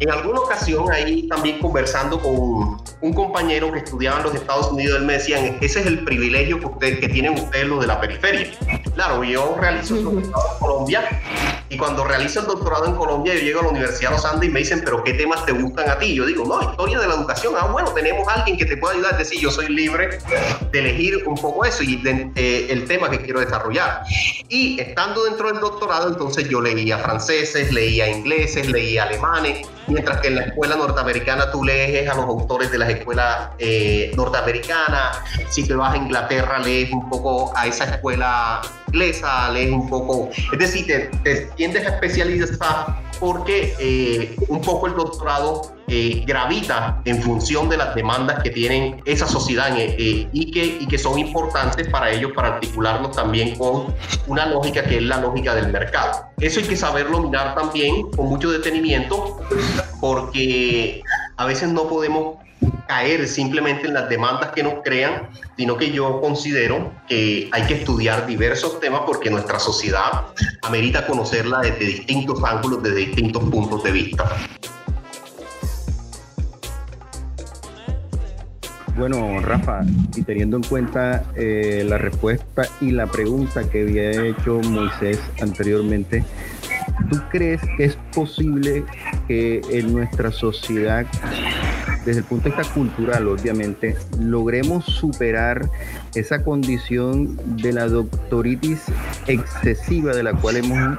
[0.00, 4.98] En alguna ocasión, ahí también conversando con un compañero que estudiaba en los Estados Unidos,
[4.98, 8.00] él me decía, ese es el privilegio que, usted, que tienen ustedes los de la
[8.00, 8.50] periferia.
[8.94, 11.22] Claro, yo realizo el doctorado en Colombia
[11.72, 14.50] y cuando realizo el doctorado en Colombia, yo llego a la Universidad de los Andes
[14.50, 16.14] y me dicen, pero ¿qué temas te gustan a ti?
[16.14, 17.54] Yo digo, no, historia de la educación.
[17.58, 19.12] Ah, bueno, tenemos a alguien que te pueda ayudar.
[19.12, 20.18] Es decir, yo soy libre
[20.70, 24.02] de elegir un poco eso y eh, el tema que quiero desarrollar.
[24.50, 30.28] Y estando dentro del doctorado, entonces yo leía franceses, leía ingleses, leía alemanes, mientras que
[30.28, 35.66] en la escuela norteamericana tú lees a los autores de las escuelas eh, norteamericanas, si
[35.66, 40.58] te vas a Inglaterra lees un poco a esa escuela inglesa, lees un poco, es
[40.58, 47.22] decir, te, te tiendes a especializar porque eh, un poco el doctorado eh, gravita en
[47.22, 52.10] función de las demandas que tienen esa sociedad y, que, y que son importantes para
[52.10, 53.94] ellos para articularlos también con
[54.26, 56.24] una lógica que es la lógica del mercado.
[56.40, 59.40] Eso hay que saberlo mirar también con mucho detenimiento
[60.00, 61.00] porque
[61.36, 62.41] a veces no podemos
[62.86, 67.74] caer simplemente en las demandas que nos crean, sino que yo considero que hay que
[67.74, 70.26] estudiar diversos temas porque nuestra sociedad
[70.62, 74.24] amerita conocerla desde distintos ángulos, desde distintos puntos de vista.
[78.96, 79.80] Bueno, Rafa,
[80.14, 86.22] y teniendo en cuenta eh, la respuesta y la pregunta que había hecho Moisés anteriormente,
[87.10, 88.84] ¿tú crees que es posible
[89.26, 91.06] que en nuestra sociedad
[92.04, 95.68] desde el punto de vista cultural, obviamente, logremos superar
[96.14, 98.82] esa condición de la doctoritis
[99.26, 100.98] excesiva de la cual hemos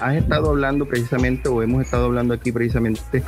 [0.00, 3.22] has estado hablando precisamente o hemos estado hablando aquí precisamente,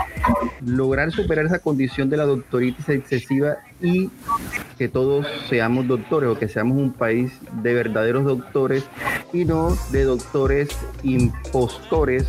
[0.65, 4.11] lograr superar esa condición de la doctoritis excesiva y
[4.79, 8.85] que todos seamos doctores o que seamos un país de verdaderos doctores
[9.33, 10.69] y no de doctores
[11.03, 12.27] impostores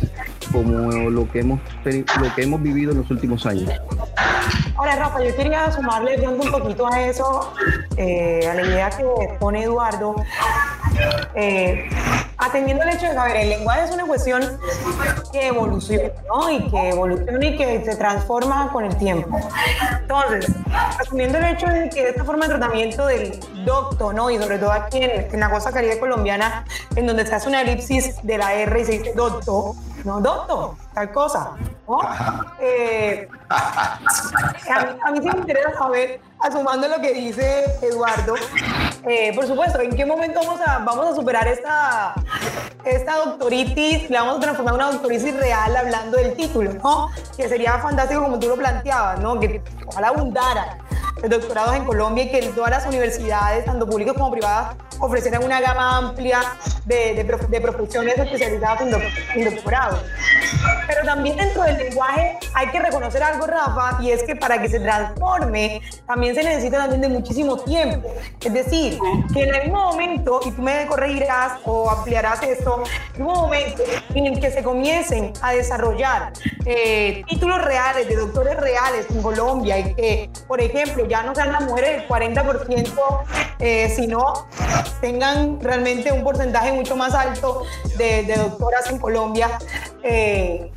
[0.52, 3.70] como lo que hemos lo que hemos vivido en los últimos años.
[4.76, 7.52] Ahora, Rafa, yo quería sumarle un poquito a eso,
[7.96, 9.04] eh, a la idea que
[9.38, 10.14] pone Eduardo,
[11.34, 11.88] eh,
[12.38, 14.58] atendiendo el hecho de que, a ver, el lenguaje es una cuestión
[15.32, 16.50] que evoluciona, ¿no?
[16.50, 19.38] Y que evoluciona y que se transforma con el tiempo.
[20.00, 20.52] Entonces,
[20.98, 24.30] asumiendo el hecho de que esta forma de tratamiento del docto, ¿no?
[24.30, 28.22] Y sobre todo aquí en, la costa caribe colombiana, en donde se hace una elipsis
[28.22, 31.52] de la R y se dice docto, no docto, tal cosa,
[31.86, 32.00] ¿no?
[32.60, 33.98] Eh, a,
[35.12, 38.34] mí, sí me interesa saber, asumando lo que dice Eduardo,
[39.04, 42.14] eh, por supuesto, ¿en qué momento vamos a, vamos a superar esta,
[42.84, 44.10] esta doctoritis?
[44.10, 47.10] Le vamos a transformar en una doctoritis real hablando del título, ¿no?
[47.36, 49.38] Que sería fantástico como tú lo planteabas, ¿no?
[49.40, 50.78] Que ojalá abundara
[51.22, 55.60] los doctorados en Colombia y que todas las universidades, tanto públicas como privadas, ofrecieran una
[55.60, 56.40] gama amplia
[56.84, 60.02] de, de, profesiones especializadas en, doctorado.
[60.86, 64.68] Pero también dentro del lenguaje hay que reconocer algo, Rafa, y es que para que
[64.68, 68.08] se transforme también se necesita también de muchísimo tiempo.
[68.40, 68.98] Es decir,
[69.32, 72.82] que en mismo momento, y tú me corregirás o ampliarás esto,
[73.14, 73.82] en un momento
[74.14, 76.32] en el que se comiencen a desarrollar
[76.64, 81.52] eh, títulos reales de doctores reales en Colombia y que, por ejemplo, ya no sean
[81.52, 83.22] las mujeres el 40%,
[83.58, 84.46] eh, sino
[85.00, 87.64] tengan realmente un porcentaje mucho más alto
[87.96, 89.50] de, doctoras en Colombia.
[90.02, 90.70] Eh,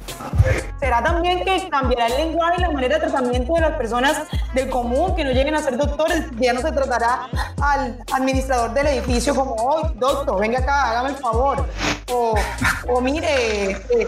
[0.80, 4.70] será también que cambiará el lenguaje y la manera de tratamiento de las personas del
[4.70, 6.26] común que no lleguen a ser doctores.
[6.40, 7.30] Ya no se tratará
[7.62, 11.66] al administrador del edificio como, hoy, doctor, venga acá, hágame el favor.
[12.14, 12.34] O,
[12.90, 14.08] o mire, eh,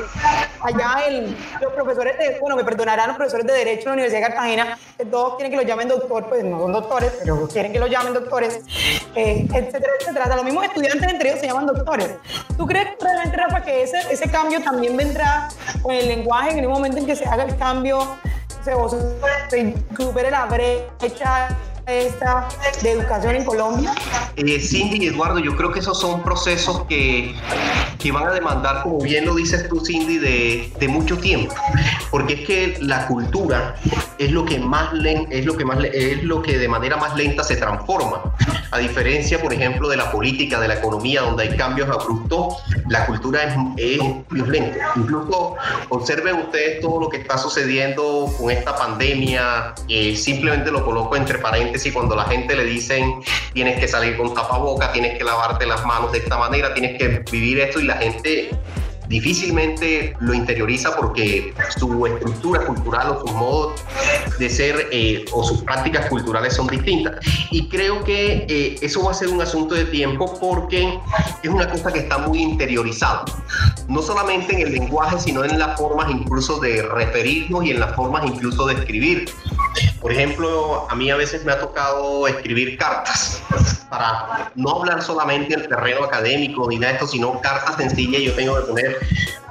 [0.61, 4.21] allá el, los profesores de, bueno, me perdonarán los profesores de Derecho en la Universidad
[4.21, 7.71] de Cartagena, que todos quieren que lo llamen doctor, pues no son doctores, pero quieren
[7.71, 8.61] que lo llamen doctores,
[9.15, 10.25] eh, etcétera, etcétera.
[10.25, 12.11] Hasta los mismos estudiantes entre ellos se llaman doctores.
[12.57, 15.49] ¿Tú crees realmente, Rafa, que ese, ese cambio también vendrá
[15.81, 18.17] con el lenguaje en el momento en que se haga el cambio,
[18.63, 18.73] se,
[19.49, 21.49] se supere la brecha?
[21.85, 23.93] De educación en Colombia?
[24.37, 27.35] Eh, Cindy y Eduardo, yo creo que esos son procesos que,
[27.99, 31.53] que van a demandar, como bien lo dices tú, Cindy, de, de mucho tiempo,
[32.09, 33.75] porque es que la cultura
[34.17, 34.93] es lo que más
[35.29, 38.33] es lo que más es lo que de manera más lenta se transforma.
[38.71, 42.55] A diferencia, por ejemplo, de la política, de la economía, donde hay cambios abruptos,
[42.89, 44.93] la cultura es, es, lenta.
[44.95, 45.55] Incluso
[45.89, 49.75] observen ustedes todo lo que está sucediendo con esta pandemia.
[49.87, 53.21] Eh, simplemente lo coloco entre paréntesis y cuando la gente le dicen
[53.53, 57.23] tienes que salir con tapaboca, tienes que lavarte las manos de esta manera, tienes que
[57.31, 58.51] vivir esto y la gente
[59.13, 63.75] difícilmente lo interioriza porque su estructura cultural o su modo
[64.39, 67.23] de ser eh, o sus prácticas culturales son distintas.
[67.51, 70.97] Y creo que eh, eso va a ser un asunto de tiempo porque
[71.43, 73.23] es una cosa que está muy interiorizada,
[73.87, 77.95] no solamente en el lenguaje, sino en las formas incluso de referirnos y en las
[77.95, 79.29] formas incluso de escribir.
[80.01, 83.41] Por ejemplo, a mí a veces me ha tocado escribir cartas
[83.89, 88.21] para no hablar solamente en el terreno académico ni nada de esto, sino cartas sencillas.
[88.21, 88.97] Yo tengo que poner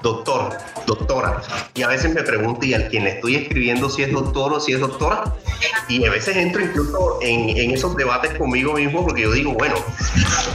[0.02, 1.40] doctor, doctora.
[1.74, 4.60] Y a veces me pregunto, ¿y al quien le estoy escribiendo si es doctor o
[4.60, 5.32] si es doctora?
[5.88, 9.76] Y a veces entro incluso en, en esos debates conmigo mismo porque yo digo, bueno,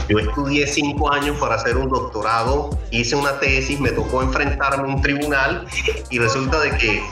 [0.08, 4.94] yo estudié cinco años para hacer un doctorado, hice una tesis, me tocó enfrentarme a
[4.94, 5.66] un tribunal
[6.10, 7.02] y resulta de que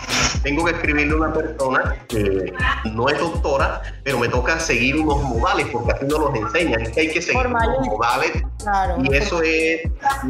[0.43, 2.53] tengo que escribirle a una persona que
[2.93, 6.80] no es doctora, pero me toca seguir unos modales porque así no los enseñan.
[6.80, 8.32] Es que hay que seguir unos modales
[9.05, 9.82] y eso es,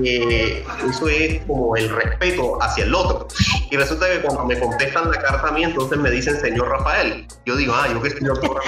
[0.04, 3.28] eh, eso es como el respeto hacia el otro.
[3.70, 7.26] Y resulta que cuando me contestan la carta a mí, entonces me dicen señor Rafael.
[7.45, 8.61] Yo digo, ah, yo que estoy doctora.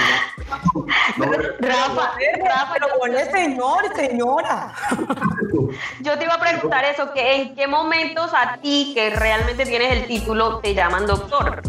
[1.17, 1.25] No,
[1.59, 2.11] Rafa,
[2.43, 4.73] Rafa, pero pone señor, señora.
[6.01, 9.91] Yo te iba a preguntar eso, que en qué momentos a ti, que realmente tienes
[9.93, 11.61] el título, te llaman doctor.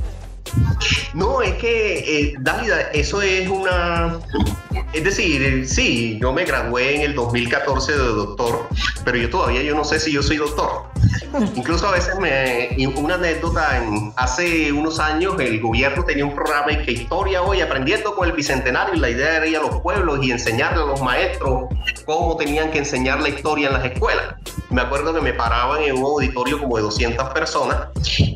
[1.14, 4.18] No, es que, eh, Dálida, eso es una...
[4.92, 8.68] Es decir, sí, yo me gradué en el 2014 de doctor,
[9.04, 10.90] pero yo todavía yo no sé si yo soy doctor.
[11.54, 12.76] Incluso a veces me...
[12.96, 17.60] Una anécdota, en, hace unos años el gobierno tenía un programa y que historia hoy,
[17.60, 20.86] aprendiendo con el Bicentenario, y la idea era ir a los pueblos y enseñarle a
[20.86, 21.66] los maestros
[22.04, 24.34] cómo tenían que enseñar la historia en las escuelas.
[24.70, 27.88] Me acuerdo que me paraban en un auditorio como de 200 personas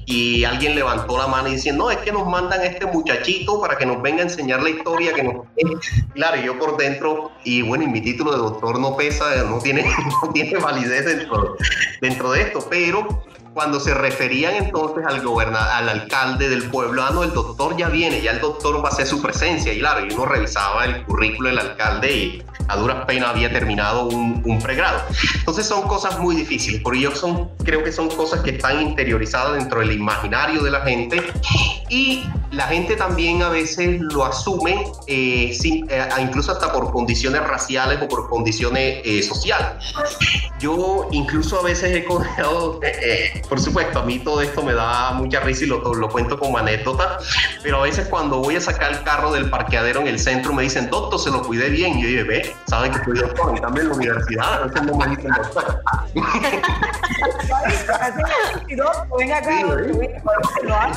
[0.06, 3.60] y alguien levantó la mano y diciendo, no, es que nos mandan a este muchachito
[3.60, 5.46] para que nos venga a enseñar la historia que nos...
[6.14, 9.84] Claro, yo por dentro, y bueno, y mi título de doctor no pesa, no tiene,
[10.22, 11.56] no tiene validez dentro,
[12.00, 13.24] dentro de esto, pero
[13.54, 17.88] cuando se referían entonces al gobernador, al alcalde del pueblo, ah, no, el doctor ya
[17.88, 21.04] viene, ya el doctor va a hacer su presencia, y claro, y uno revisaba el
[21.04, 25.02] currículo del alcalde y a duras penas había terminado un, un, pregrado.
[25.36, 29.58] Entonces son cosas muy difíciles, por ello son, creo que son cosas que están interiorizadas
[29.58, 31.22] dentro del imaginario de la gente
[31.88, 37.42] y la gente también a veces lo asume, eh, sin, eh, incluso hasta por condiciones
[37.42, 39.94] raciales o por condiciones eh, sociales.
[40.58, 42.80] Yo incluso a veces he codeado,
[43.48, 46.58] por supuesto, a mí todo esto me da mucha risa y lo, lo cuento como
[46.58, 47.18] anécdota,
[47.62, 50.62] pero a veces cuando voy a sacar el carro del parqueadero en el centro me
[50.62, 51.98] dicen, doctor, se lo cuidé bien.
[51.98, 54.82] Y yo digo, ve, saben que estoy doctor, en cambio en la universidad, a veces
[54.82, 55.82] no me dicen doctor.
[59.18, 60.88] Venga acá, lo a,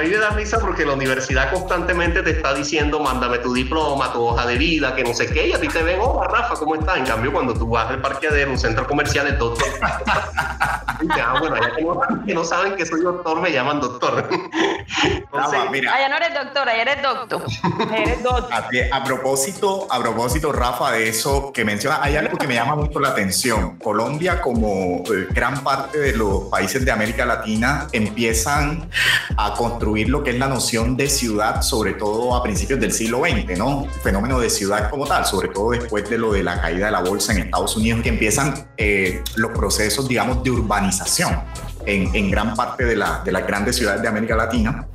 [0.00, 4.24] mí, me da risa porque la universidad constantemente te está diciendo, mándame tu diploma, tu
[4.24, 6.74] hoja de vida, que no sé qué, y a ti te ven, oh, Rafa, ¿cómo
[6.74, 6.98] estás?
[6.98, 9.66] En cambio, cuando tú vas al parqueadero, un centro comercial, el doctor...
[10.06, 14.28] ah, bueno, ya que no, saben que soy doctor, me llaman doctor.
[15.04, 15.94] Entonces, mira.
[15.94, 17.42] Allá no eres doctor, allá eres doctor.
[17.96, 18.50] eres doctor.
[18.92, 23.00] A, propósito, a propósito, Rafa, de eso que menciona, hay algo que me llama mucho
[23.00, 23.78] la atención.
[23.78, 28.88] Colombia, como eh, gran parte de los países de América Latina, empiezan
[29.36, 33.20] a construir lo que es la noción de ciudad, sobre todo a principios del siglo
[33.20, 33.86] XX, ¿no?
[34.02, 37.00] fenómeno de ciudad como tal, sobre todo después de lo de la caída de la
[37.00, 41.42] bolsa en Estados Unidos, que empiezan eh, los procesos, digamos, de urbanización
[41.86, 44.86] en, gran parte de, la, de, las grandes ciudades de América Latina.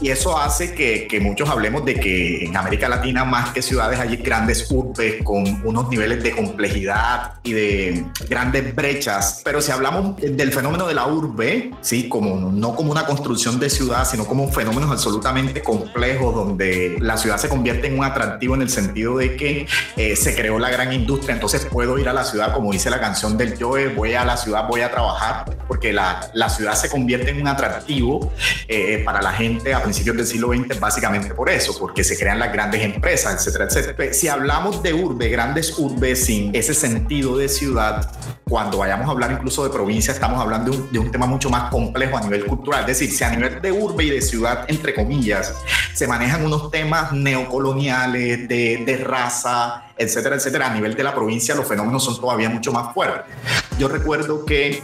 [0.00, 3.98] Y eso hace que, que, muchos hablemos de que en América Latina, más que ciudades,
[3.98, 9.40] hay grandes urbes con unos niveles de complejidad y de grandes brechas.
[9.44, 12.08] Pero si hablamos del fenómeno de la urbe, ¿sí?
[12.08, 17.16] como, no como una construcción de ciudad, sino como un fenómeno absolutamente complejo donde la
[17.16, 19.66] ciudad se convierte en un atractivo en el sentido de que
[19.96, 21.34] eh, se creó la gran industria.
[21.34, 24.36] Entonces puedo ir a la ciudad, como dice la canción del Joe, voy a la
[24.36, 28.32] ciudad, voy a trabajar, porque la, la, ciudad se convierte en un atractivo
[28.68, 32.38] eh, para la gente a principios del siglo XX básicamente por eso, porque se crean
[32.38, 34.12] las grandes empresas, etcétera, etcétera.
[34.12, 38.10] Si hablamos de urbe, grandes urbes sin ese sentido de ciudad,
[38.48, 42.16] cuando vayamos a hablar incluso de provincia, estamos hablando de un, tema mucho más complejo
[42.16, 42.80] a nivel cultural.
[42.82, 45.54] Es decir, si a nivel de urbe y de ciudad, entre comillas,
[45.94, 51.54] se manejan unos temas neocoloniales, de, de raza, etcétera, etcétera, a nivel de la provincia
[51.54, 53.34] los fenómenos son todavía mucho más fuertes.
[53.78, 54.82] Yo recuerdo que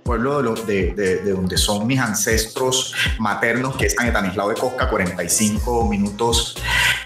[0.00, 5.88] pueblo de, de, donde son mis ancestros maternos, que están en Estanislao de Cosca, 45
[5.88, 6.56] minutos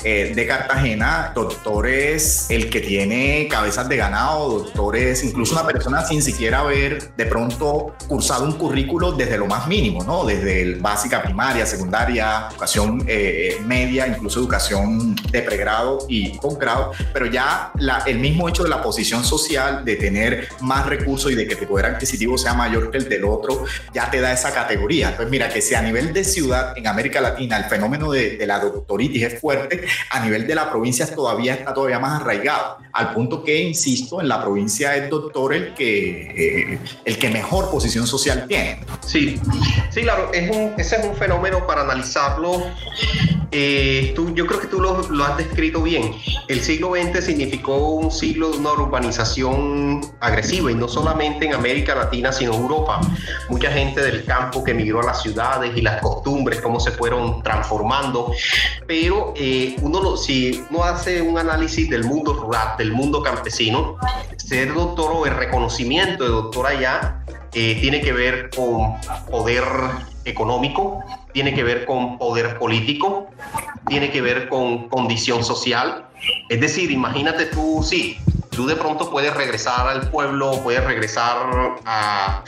[0.04, 1.32] eh, de Cartagena.
[1.34, 6.60] Doctor es el que tiene cabezas de ganado, doctor es incluso una persona sin siquiera
[6.60, 10.24] haber de pronto cursado un currículo desde lo más mínimo, ¿no?
[10.24, 17.26] Desde el básica, primaria, secundaria, educación eh, media, incluso educación de pregrado y posgrado, pero
[17.26, 17.72] ya
[18.06, 21.66] el mismo hecho de la posición social, de tener más recursos y de que tu
[21.66, 25.08] poder adquisitivo sea mayor el del otro, ya te da esa categoría.
[25.10, 28.58] Entonces, mira, que si a nivel de ciudad en América Latina el fenómeno de, la
[28.58, 33.42] doctoritis es fuerte, a nivel de la provincia todavía está todavía más arraigado, al punto
[33.42, 38.46] que, insisto, en la provincia es doctor el que, eh, el que mejor posición social
[38.46, 38.80] tiene.
[39.04, 39.40] Sí,
[39.90, 42.62] sí, claro, ese es un fenómeno para analizarlo.
[43.56, 46.12] Eh, tú, yo creo que tú lo, lo has descrito bien.
[46.48, 51.94] El siglo XX significó un siglo de una urbanización agresiva y no solamente en América
[51.94, 53.00] Latina, sino en Europa
[53.48, 57.44] mucha gente del campo que emigró a las ciudades y las costumbres, cómo se fueron
[57.44, 58.32] transformando.
[58.88, 63.98] Pero eh, uno, si uno hace un análisis del mundo rural, del mundo campesino,
[64.36, 68.94] ser doctor o el reconocimiento de doctor allá eh, tiene que ver con
[69.30, 69.62] poder
[70.24, 71.02] económico,
[71.32, 73.28] tiene que ver con poder político,
[73.86, 76.06] tiene que ver con condición social.
[76.48, 78.18] Es decir, imagínate tú, sí,
[78.50, 81.36] tú de pronto puedes regresar al pueblo, puedes regresar
[81.84, 82.42] a,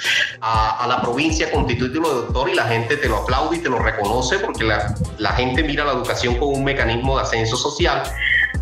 [0.89, 3.79] la provincia con título de doctor y la gente te lo aplaude y te lo
[3.79, 8.03] reconoce porque la, la gente mira la educación como un mecanismo de ascenso social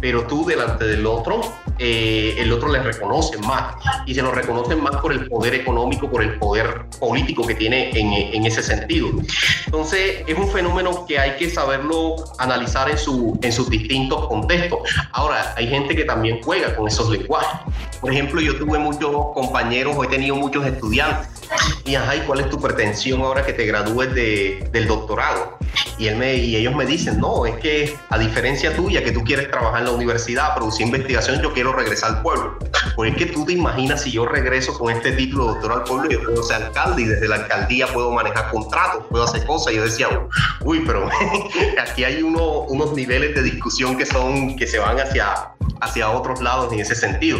[0.04, 1.40] pero tú delante del otro,
[1.78, 6.10] eh, el otro le reconoce más y se lo reconocen más por el poder económico,
[6.10, 9.10] por el poder político que tiene en, en, ese sentido.
[9.66, 14.80] Entonces, es un fenómeno que hay que saberlo analizar en, su, en sus distintos contextos.
[15.12, 17.60] Ahora, hay gente que también juega con esos lenguajes.
[18.00, 21.28] Por ejemplo, yo tuve muchos compañeros, he tenido muchos estudiantes
[21.84, 25.58] y, ajá, ¿y cuál es tu pretensión ahora que te gradúes de, del doctorado?
[25.98, 29.80] Y, y ellos me dicen, no, es que a diferencia tuya, que tú quieres trabajar
[29.80, 32.58] en la universidad, producir investigación, yo quiero regresar al pueblo.
[32.96, 35.86] Porque es que tú te imaginas si yo regreso con este título de doctorado al
[35.86, 39.74] pueblo, yo puedo ser alcalde y desde la alcaldía puedo manejar contratos, puedo hacer cosas.
[39.74, 40.08] Yo decía,
[40.60, 41.08] uy, pero
[41.82, 46.40] aquí hay uno, unos niveles de discusión que son, que se van hacia, hacia otros
[46.40, 47.38] lados en ese sentido.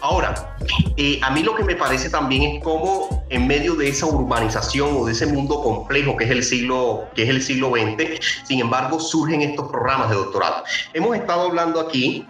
[0.00, 0.56] Ahora,
[0.96, 4.96] eh, a mí lo que me parece también es cómo en medio de esa urbanización
[4.96, 8.60] o de ese mundo complejo que es el siglo, que es el siglo XX, sin
[8.60, 10.64] embargo, surgen estos programas de doctorado.
[10.92, 12.26] Hemos estado hablando aquí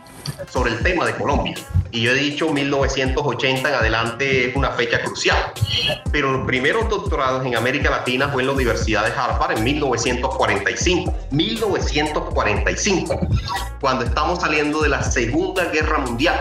[0.49, 1.57] sobre el tema de Colombia.
[1.95, 5.53] Y yo he dicho 1980 en adelante es una fecha crucial.
[6.11, 11.15] Pero los primeros doctorados en América Latina fue en la Universidad de Harvard en 1945.
[11.31, 13.21] 1945,
[13.81, 16.41] cuando estamos saliendo de la Segunda Guerra Mundial.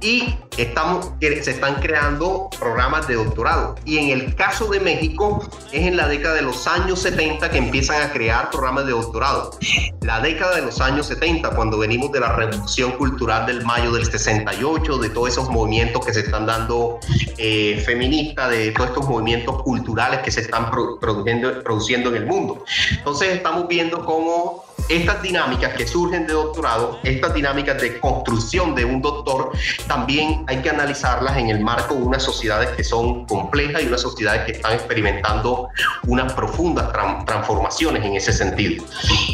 [0.00, 3.76] Y estamos, se están creando programas de doctorado.
[3.84, 7.58] Y en el caso de México, es en la década de los años 70 que
[7.58, 9.52] empiezan a crear programas de doctorado.
[10.00, 14.04] La década de los años 70, cuando venimos de la revolución cultural del mayo del
[14.06, 16.98] 68, de todos esos movimientos que se están dando
[17.36, 22.64] eh, feministas, de todos estos movimientos culturales que se están produciendo, produciendo en el mundo.
[22.90, 28.84] Entonces estamos viendo cómo estas dinámicas que surgen de doctorado, estas dinámicas de construcción de
[28.84, 29.52] un doctor,
[29.86, 34.00] también hay que analizarlas en el marco de unas sociedades que son complejas y unas
[34.00, 35.68] sociedades que están experimentando
[36.06, 36.92] unas profundas
[37.24, 38.84] transformaciones en ese sentido.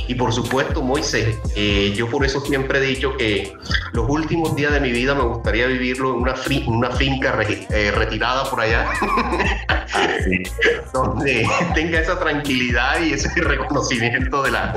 [0.07, 3.55] Y por supuesto, Moisés, eh, yo por eso siempre he dicho que
[3.93, 6.35] los últimos días de mi vida me gustaría vivirlo en una,
[6.67, 8.89] una finca eh, retirada por allá,
[10.93, 14.75] donde tenga esa tranquilidad y ese reconocimiento de la,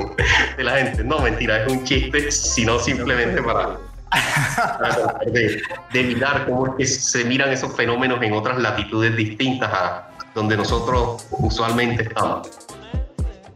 [0.56, 1.04] de la gente.
[1.04, 3.78] No, mentira, es un chiste, sino simplemente para,
[5.26, 10.56] de, mirar cómo es que se miran esos fenómenos en otras latitudes distintas a donde
[10.56, 12.48] nosotros usualmente estamos.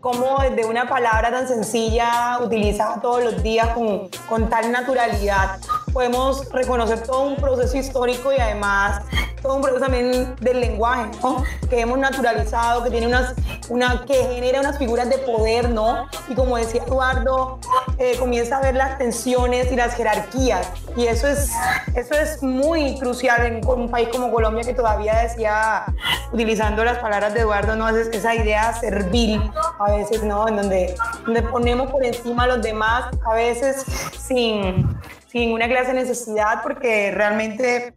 [0.01, 5.59] Como desde una palabra tan sencilla, utilizada todos los días con, con tal naturalidad,
[5.95, 9.03] podemos reconocer todo un proceso histórico y además
[9.41, 11.45] todo un proceso también del lenguaje, ¿no?
[11.69, 13.35] Que hemos naturalizado, que tiene unas,
[13.69, 16.07] una, que genera unas figuras de poder, ¿no?
[16.29, 17.59] Y como decía Eduardo,
[17.99, 20.67] eh, comienza a ver las tensiones y las jerarquías.
[20.97, 21.53] Y eso es,
[21.95, 25.85] eso es muy crucial en un país como Colombia que todavía decía,
[26.33, 27.87] utilizando las palabras de Eduardo, ¿no?
[27.89, 29.43] Es esa idea servil
[29.79, 30.49] a veces, ¿no?
[30.49, 30.95] En donde,
[31.27, 33.85] donde ponemos por encima a los demás, a veces
[34.19, 34.94] sin,
[35.35, 37.93] sin una clase de necesidad, porque realmente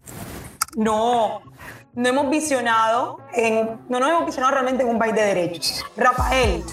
[0.75, 1.43] no,
[1.93, 5.85] no hemos visionado, en, no nos hemos visionado realmente en un país de derechos.
[5.95, 6.63] Rafael,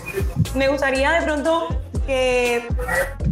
[0.55, 1.69] me gustaría de pronto
[2.07, 2.67] que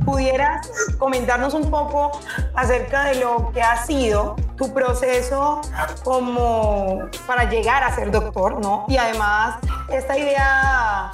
[0.05, 2.21] pudieras comentarnos un poco
[2.55, 5.63] acerca de lo que ha sido tu proceso
[6.05, 8.85] como para llegar a ser doctor, ¿no?
[8.89, 9.57] Y además
[9.89, 11.11] esta idea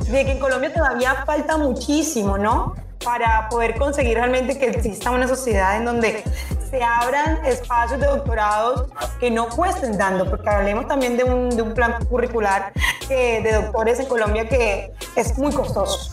[0.00, 2.74] de que en Colombia todavía falta muchísimo, ¿no?
[3.04, 6.22] Para poder conseguir realmente que exista una sociedad en donde
[6.70, 11.62] se abran espacios de doctorados que no cuesten dando, porque hablemos también de un, de
[11.62, 12.72] un plan curricular
[13.08, 16.12] de doctores en Colombia que es muy costoso,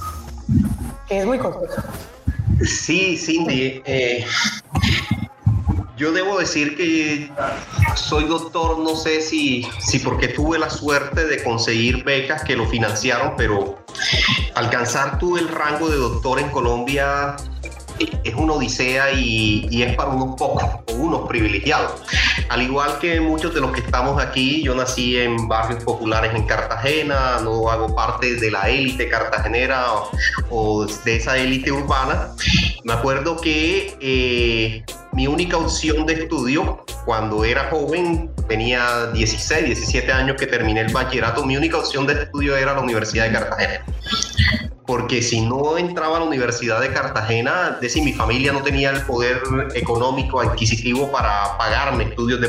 [1.07, 1.83] que es muy costoso.
[2.63, 3.83] Sí, Cindy.
[3.85, 4.25] Eh,
[5.95, 7.31] yo debo decir que
[7.95, 12.67] soy doctor, no sé si, si porque tuve la suerte de conseguir becas que lo
[12.67, 13.79] financiaron, pero
[14.55, 17.35] alcanzar tú el rango de doctor en Colombia
[18.23, 22.01] es una odisea y, es para unos pocos o unos privilegiados.
[22.49, 26.43] Al igual que muchos de los que estamos aquí, yo nací en barrios populares en
[26.43, 29.85] Cartagena, no hago parte de la élite cartagenera
[30.49, 32.29] o, de esa élite urbana.
[32.83, 34.83] Me acuerdo que eh,
[35.13, 40.91] mi única opción de estudio cuando era joven, tenía 16, 17 años que terminé el
[40.91, 43.85] bachillerato, mi única opción de estudio era la Universidad de Cartagena
[44.87, 49.01] porque si no entraba a la Universidad de Cartagena, decir, mi familia no tenía el
[49.01, 49.41] poder
[49.75, 52.47] económico adquisitivo para pagarme estudios de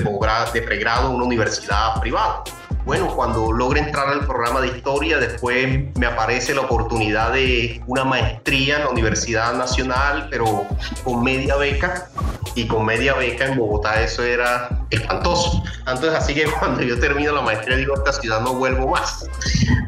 [0.63, 2.45] pregrado en una universidad privada.
[2.89, 8.03] Bueno, cuando logré entrar al programa de historia, después me aparece la oportunidad de una
[8.03, 10.65] maestría en la Universidad Nacional, pero
[11.05, 12.09] con media beca.
[12.55, 15.63] Y con media beca en Bogotá eso era espantoso.
[15.81, 19.29] Entonces, así que cuando yo termino la maestría, digo, esta ciudad no vuelvo más.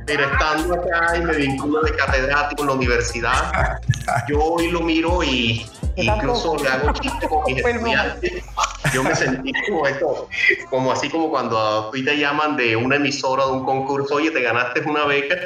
[0.05, 3.81] Pero estando acá y me vinculo de catedrático en la universidad,
[4.29, 5.65] yo hoy lo miro y
[5.97, 8.45] incluso le hago chiste con mis estudiantes.
[8.93, 10.29] Yo me sentí como esto,
[10.69, 14.31] como así como cuando a ti te llaman de una emisora de un concurso, oye,
[14.31, 15.37] te ganaste una beca,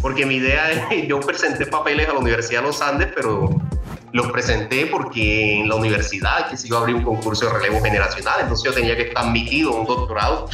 [0.00, 3.48] porque mi idea es, yo presenté papeles a la Universidad de los Andes, pero
[4.14, 7.82] los presenté porque en la universidad que se iba a abrir un concurso de relevo
[7.82, 10.48] generacional, entonces yo tenía que estar admitido un doctorado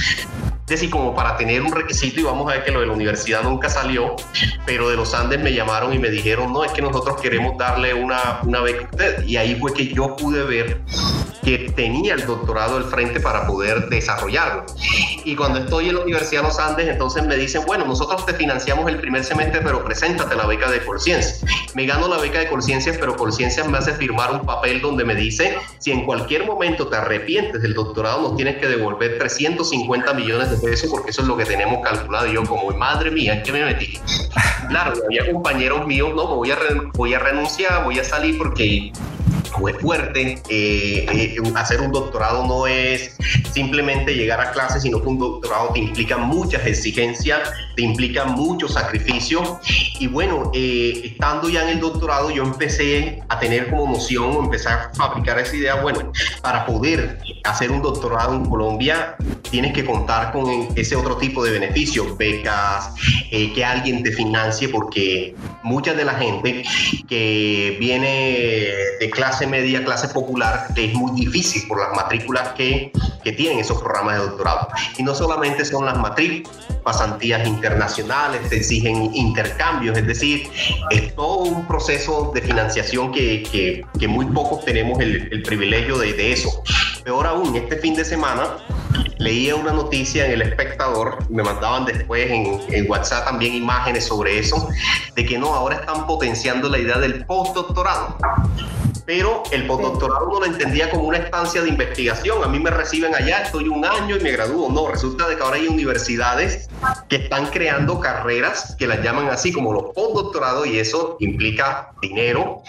[0.70, 3.42] decir, como para tener un requisito y vamos a ver que lo de la universidad
[3.42, 4.16] nunca salió,
[4.64, 7.92] pero de los Andes me llamaron y me dijeron, no, es que nosotros queremos darle
[7.92, 9.24] una, una beca a usted.
[9.24, 10.80] Y ahí fue que yo pude ver
[11.42, 14.66] que tenía el doctorado al frente para poder desarrollarlo.
[15.24, 18.34] Y cuando estoy en la Universidad de los Andes, entonces me dicen, bueno, nosotros te
[18.34, 21.44] financiamos el primer semestre, pero preséntate la beca de Colciencias.
[21.74, 25.14] Me gano la beca de Colciencias, pero Colciencias me hace firmar un papel donde me
[25.14, 30.51] dice, si en cualquier momento te arrepientes del doctorado, nos tienes que devolver 350 millones
[30.51, 32.26] de pesos, porque eso es lo que tenemos calculado.
[32.28, 33.98] Y yo como, madre mía, ¿en qué me metí?
[34.68, 36.59] Claro, había compañeros míos, no, voy a,
[36.94, 38.92] voy a renunciar, voy a salir porque
[39.61, 40.42] fue fuerte.
[40.48, 43.16] Eh, eh, hacer un doctorado no es
[43.52, 48.68] simplemente llegar a clase, sino que un doctorado te implica muchas exigencias te implica mucho
[48.68, 49.61] sacrificio.
[49.98, 54.44] Y bueno, eh, estando ya en el doctorado, yo empecé a tener como noción o
[54.44, 59.16] empezar a fabricar esa idea, bueno, para poder hacer un doctorado en Colombia,
[59.50, 62.92] tienes que contar con ese otro tipo de beneficios, becas,
[63.30, 66.64] eh, que alguien te financie, porque mucha de la gente
[67.08, 72.92] que viene de clase media, clase popular, es muy difícil por las matrículas que,
[73.22, 74.68] que tienen esos programas de doctorado.
[74.96, 80.48] Y no solamente son las matrículas, pasantías internacionales, te exigen intercambios, es decir,
[80.90, 86.32] es todo un proceso de financiación que, que, que muy pocos tenemos el, privilegio de,
[86.32, 86.62] eso.
[87.05, 88.59] Peor aún, este fin de semana
[89.18, 94.68] leía una noticia en El Espectador, me mandaban después en WhatsApp también imágenes sobre eso,
[95.14, 98.16] de que no, ahora están potenciando la idea del postdoctorado
[99.11, 102.44] pero el postdoctorado uno lo entendía como una estancia de investigación.
[102.44, 104.70] A mí me reciben allá, estoy un año y me gradúo.
[104.70, 106.68] No, resulta de que ahora hay universidades
[107.08, 112.62] que están creando carreras que las llaman así como los postdoctorados y eso implica dinero.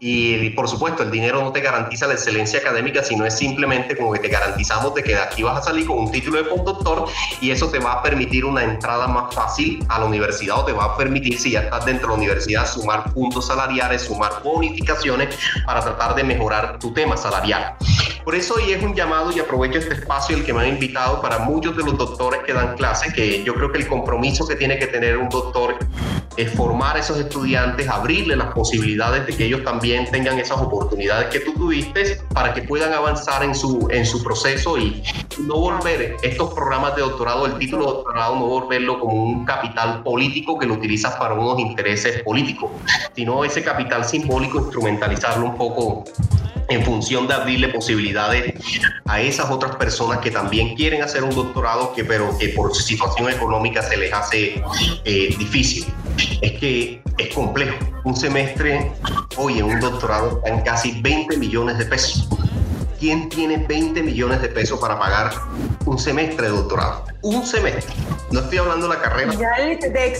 [0.00, 4.12] Y por supuesto, el dinero no te garantiza la excelencia académica, sino es simplemente como
[4.12, 7.06] que te garantizamos de que de aquí vas a salir con un título de postdoctor
[7.40, 10.72] y eso te va a permitir una entrada más fácil a la universidad o te
[10.72, 15.38] va a permitir, si ya estás dentro de la universidad, sumar puntos salariales, sumar bonificaciones
[15.64, 17.76] para tratar de mejorar tu tema salarial.
[18.24, 21.20] Por eso hoy es un llamado y aprovecho este espacio el que me han invitado
[21.20, 24.56] para muchos de los doctores que dan clase, que yo creo que el compromiso que
[24.56, 25.76] tiene que tener un doctor
[26.38, 31.28] es formar a esos estudiantes, abrirle las posibilidades de que ellos también tengan esas oportunidades
[31.28, 35.02] que tú tuviste para que puedan avanzar en su, en su proceso y
[35.40, 40.02] no volver estos programas de doctorado, el título de doctorado, no volverlo como un capital
[40.02, 42.70] político que lo utilizas para unos intereses políticos,
[43.14, 46.04] sino ese capital simbólico instrumentalizarlo un poco
[46.68, 51.92] en función de abrirle posibilidades a esas otras personas que también quieren hacer un doctorado,
[51.94, 54.62] que, pero que por su situación económica se les hace
[55.04, 55.86] eh, difícil.
[56.40, 57.76] Es que es complejo.
[58.04, 58.92] Un semestre,
[59.36, 62.28] oye, un doctorado está en casi 20 millones de pesos.
[62.98, 65.32] ¿Quién tiene 20 millones de pesos para pagar
[65.84, 67.04] un semestre de doctorado?
[67.22, 67.94] Un semestre.
[68.30, 69.34] No estoy hablando de la carrera.
[69.34, 70.18] Ya de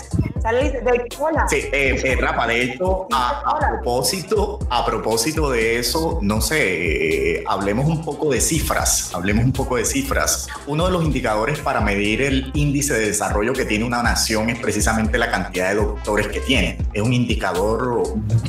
[1.48, 7.44] Sí, eh, eh, Rafa, de hecho, a, propósito, a propósito de eso, no sé, eh,
[7.46, 10.48] hablemos un poco de cifras, hablemos un poco de cifras.
[10.66, 14.58] Uno de los indicadores para medir el índice de desarrollo que tiene una nación es
[14.58, 16.76] precisamente la cantidad de doctores que tiene.
[16.92, 18.02] Es un indicador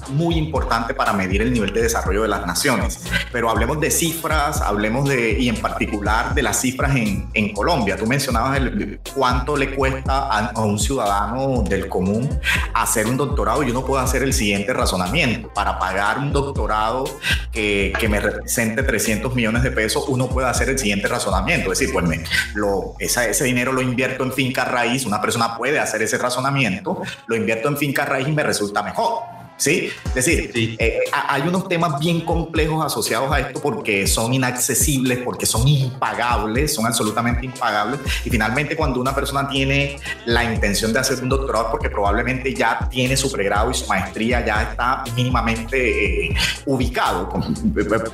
[0.10, 3.06] muy importante para medir el nivel de desarrollo de las naciones.
[3.32, 7.96] Pero hablemos de cifras, hablemos de, y en particular de las cifras en, en Colombia.
[7.96, 12.40] Tú mencionabas el, cuánto le cuesta a, a un ciudadano del común
[12.74, 15.50] hacer un doctorado y uno puede hacer el siguiente razonamiento.
[15.54, 17.06] Para pagar un doctorado
[17.52, 21.72] que, que me represente 300 millones de pesos, uno puede hacer el siguiente razonamiento.
[21.72, 22.24] Es decir, pues me,
[22.54, 27.02] lo, esa, ese dinero lo invierto en finca raíz, una persona puede hacer ese razonamiento,
[27.28, 29.45] lo invierto en finca raíz y me resulta mejor.
[29.58, 29.90] ¿Sí?
[30.08, 35.46] Es decir, eh, hay unos temas bien complejos asociados a esto porque son inaccesibles, porque
[35.46, 38.00] son impagables, son absolutamente impagables.
[38.24, 42.88] Y finalmente, cuando una persona tiene la intención de hacer un doctorado, porque probablemente ya
[42.90, 46.36] tiene su pregrado y su maestría ya está mínimamente eh,
[46.66, 47.30] ubicado,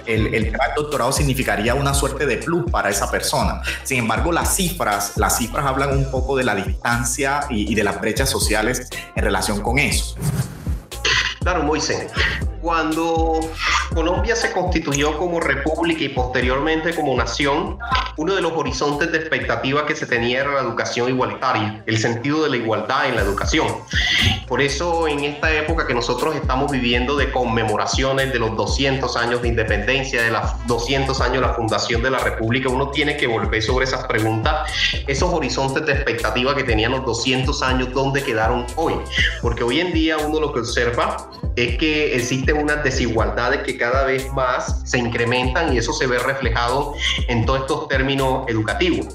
[0.06, 3.62] el, el doctorado significaría una suerte de plus para esa persona.
[3.84, 7.84] Sin embargo, las cifras, las cifras hablan un poco de la distancia y, y de
[7.84, 10.16] las brechas sociales en relación con eso.
[11.42, 12.12] Claro, Moisés.
[12.62, 13.40] Cuando
[13.92, 17.80] Colombia se constituyó como república y posteriormente como nación,
[18.18, 22.44] uno de los horizontes de expectativa que se tenía era la educación igualitaria, el sentido
[22.44, 23.68] de la igualdad en la educación.
[24.48, 29.42] Por eso en esta época que nosotros estamos viviendo de conmemoraciones de los 200 años
[29.42, 33.26] de independencia, de los 200 años de la fundación de la República, uno tiene que
[33.26, 34.72] volver sobre esas preguntas,
[35.08, 38.94] esos horizontes de expectativa que tenían los 200 años, ¿dónde quedaron hoy?
[39.42, 44.06] Porque hoy en día uno lo que observa es que existen unas desigualdades que cada
[44.06, 46.94] vez más se incrementan y eso se ve reflejado
[47.28, 49.08] en todos estos términos educativos,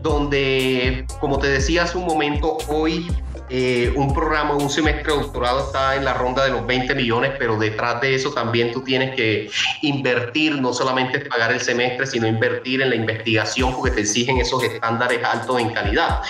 [0.00, 3.06] donde, como te decía hace un momento, hoy
[3.54, 7.32] eh, un programa, un semestre de doctorado está en la ronda de los 20 millones,
[7.38, 9.50] pero detrás de eso también tú tienes que
[9.82, 14.62] invertir, no solamente pagar el semestre, sino invertir en la investigación porque te exigen esos
[14.62, 16.22] estándares altos en calidad.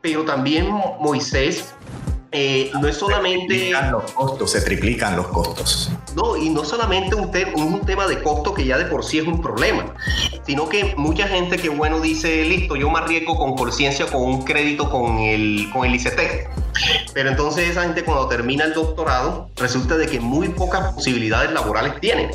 [0.00, 0.68] Pero también,
[0.98, 1.72] Moisés,
[2.32, 3.72] eh, no es solamente...
[3.72, 5.90] Se los costos, se triplican los costos.
[6.14, 9.26] No, y no solamente un, un, tema de costo que ya de por sí es
[9.26, 9.94] un problema,
[10.46, 14.42] sino que mucha gente que, bueno, dice, listo, yo me arriesgo con conciencia con un
[14.42, 16.69] crédito con el, con el ICT
[17.12, 22.00] Pero entonces esa gente cuando termina el doctorado, resulta de que muy pocas posibilidades laborales
[22.00, 22.30] tienen.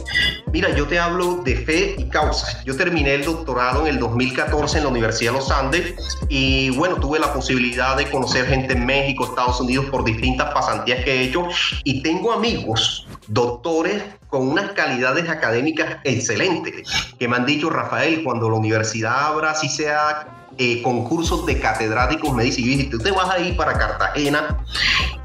[0.51, 2.63] Mira, yo te hablo de fe y causa.
[2.63, 5.95] Yo terminé el doctorado en el 2014 en la Universidad de los Andes
[6.29, 11.03] y bueno, tuve la posibilidad de conocer gente en México, Estados Unidos por distintas pasantías
[11.03, 11.47] que he hecho
[11.83, 18.49] y tengo amigos, doctores con unas calidades académicas excelentes, que me han dicho, Rafael, cuando
[18.49, 23.29] la universidad abra, si sea eh, concursos de catedráticos, me dice, y tú te vas
[23.29, 24.63] a ir para Cartagena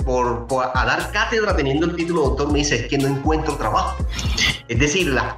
[0.04, 3.56] por, a dar cátedra teniendo el título de doctor, me dice, es que no encuentro
[3.56, 4.04] trabajo.
[4.68, 5.34] Es decir, las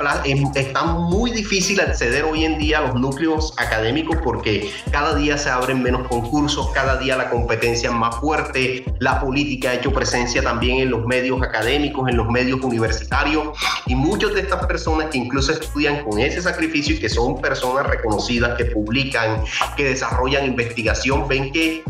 [0.54, 5.48] está muy difícil acceder hoy en día a los núcleos académicos porque cada día se
[5.48, 10.42] abren menos concursos, cada día la competencia es más fuerte, la política ha hecho presencia
[10.42, 15.16] también en los medios académicos, en los medios universitarios y muchas de estas personas que
[15.16, 19.42] incluso estudian con ese sacrificio y que son personas reconocidas, que publican,
[19.78, 21.82] que desarrollan investigación, ven que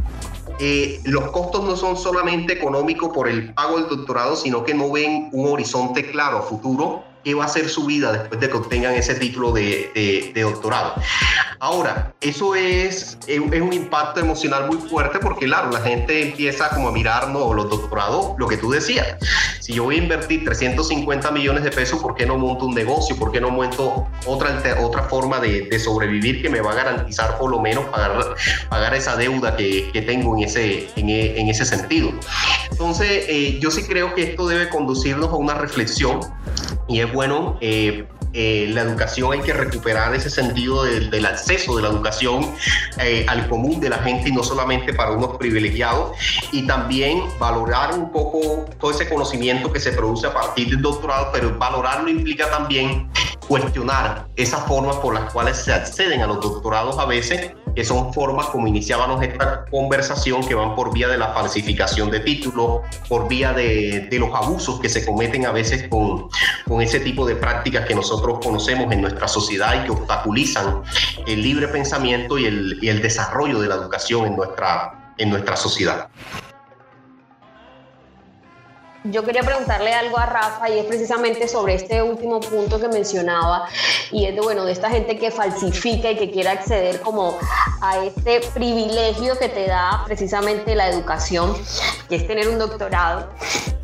[0.59, 4.90] eh, los costos no son solamente económicos por el pago del doctorado, sino que no
[4.90, 8.95] ven un horizonte claro futuro qué va a ser su vida después de que obtengan
[8.95, 10.95] ese título de, doctorado.
[11.64, 16.88] Ahora, eso es, es, un impacto emocional muy fuerte porque, claro, la gente empieza como
[16.88, 17.54] a mirar ¿no?
[17.54, 19.16] los doctorados, lo que tú decías.
[19.60, 23.14] Si yo voy a invertir 350 millones de pesos, ¿por qué no monto un negocio?
[23.14, 27.48] ¿Por qué no monto otra, otra forma de, sobrevivir que me va a garantizar por
[27.48, 28.34] lo menos pagar,
[28.68, 32.10] pagar esa deuda que, que tengo en ese, en, en, ese sentido?
[32.72, 36.18] Entonces, eh, yo sí creo que esto debe conducirnos a una reflexión
[36.88, 41.83] y es bueno eh, eh, la educación hay que recuperar ese sentido del, acceso de
[41.83, 42.55] la educación
[42.99, 46.16] eh, al común de la gente y no solamente para unos privilegiados.
[46.51, 51.30] Y también valorar un poco todo ese conocimiento que se produce a partir del doctorado,
[51.33, 53.11] pero valorarlo implica también
[53.49, 58.12] cuestionar esas formas por las cuales se acceden a los doctorados a veces que son
[58.12, 63.28] formas como iniciábamos esta conversación que van por vía de la falsificación de títulos, por
[63.28, 66.28] vía de, de, los abusos que se cometen a veces con,
[66.68, 70.82] con ese tipo de prácticas que nosotros conocemos en nuestra sociedad y que obstaculizan
[71.26, 76.08] el libre pensamiento y el, el desarrollo de la educación en nuestra, en nuestra sociedad.
[79.05, 83.66] Yo quería preguntarle algo a Rafa y es precisamente sobre este último punto que mencionaba
[84.12, 87.36] y es de, bueno, de esta gente que falsifica y que quiere acceder como
[87.80, 91.53] a este privilegio que te da precisamente la educación,
[92.09, 93.28] que es tener un doctorado.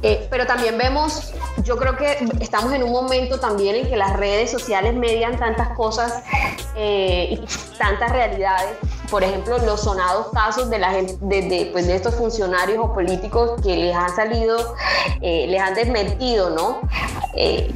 [0.03, 1.33] Eh, pero también vemos,
[1.65, 5.71] yo creo que estamos en un momento también en que las redes sociales median tantas
[5.71, 6.23] cosas
[6.77, 8.77] eh, y tantas realidades
[9.11, 13.61] por ejemplo, los sonados casos de, la gente, de, pues de estos funcionarios o políticos
[13.63, 14.75] que les han salido,
[15.21, 16.81] eh, les han desmentido, ¿no?
[17.35, 17.73] Eh,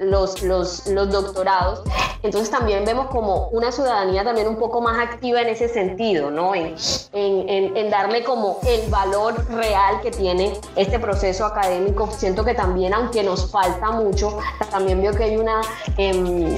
[0.00, 1.82] los, los, los, doctorados.
[2.22, 6.54] Entonces también vemos como una ciudadanía también un poco más activa en ese sentido, ¿no?
[6.54, 6.74] En,
[7.12, 12.10] en, en darle como el valor real que tiene este proceso académico.
[12.10, 14.38] Siento que también, aunque nos falta mucho,
[14.70, 15.60] también veo que hay una...
[15.96, 16.56] Em,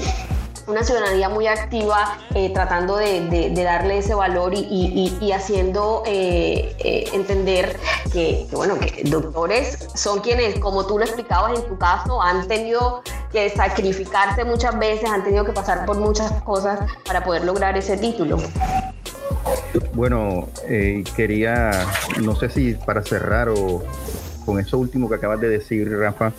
[0.69, 7.77] una ciudadanía muy activa eh, tratando de, darle ese valor y, haciendo eh, eh, entender
[8.13, 13.01] que, bueno, que doctores son quienes, como tú lo explicabas en tu caso, han tenido
[13.31, 17.97] que sacrificarse muchas veces, han tenido que pasar por muchas cosas para poder lograr ese
[17.97, 18.37] título.
[19.93, 20.47] Bueno,
[21.15, 21.85] quería,
[22.21, 23.83] no sé si para cerrar o
[24.45, 26.31] con eso último que acabas de decir, Rafa,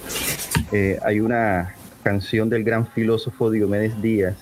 [1.05, 4.35] hay una canción del gran filósofo Diomedes Díaz,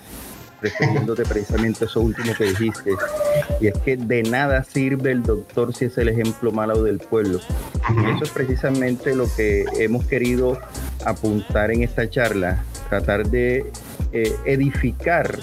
[0.61, 2.93] refiriéndote precisamente a eso último que dijiste,
[3.61, 7.41] y es que de nada sirve el doctor si es el ejemplo malo del pueblo.
[7.89, 10.59] Y eso es precisamente lo que hemos querido
[11.05, 13.71] apuntar en esta charla, tratar de
[14.13, 15.39] eh, edificar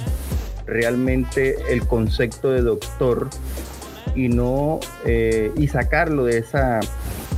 [0.65, 3.29] realmente el concepto de doctor
[4.15, 6.79] y no eh, y sacarlo de esa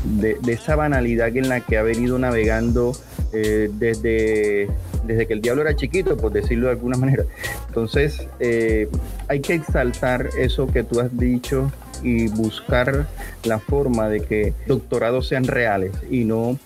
[0.03, 2.93] de, esa banalidad en la que ha venido navegando
[3.33, 4.69] eh, desde,
[5.03, 7.23] desde que el diablo era chiquito, por decirlo de alguna manera.
[7.67, 8.89] Entonces, eh,
[9.27, 11.71] hay que exaltar eso que tú has dicho
[12.03, 13.07] y buscar
[13.43, 16.57] la forma de que doctorados sean reales y no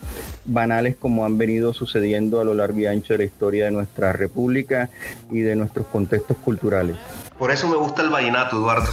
[0.46, 4.12] banales como han venido sucediendo a lo largo y ancho de la historia de nuestra
[4.12, 4.90] república
[5.30, 6.98] y de nuestros contextos culturales.
[7.38, 8.92] Por eso me gusta el vallenato, Eduardo.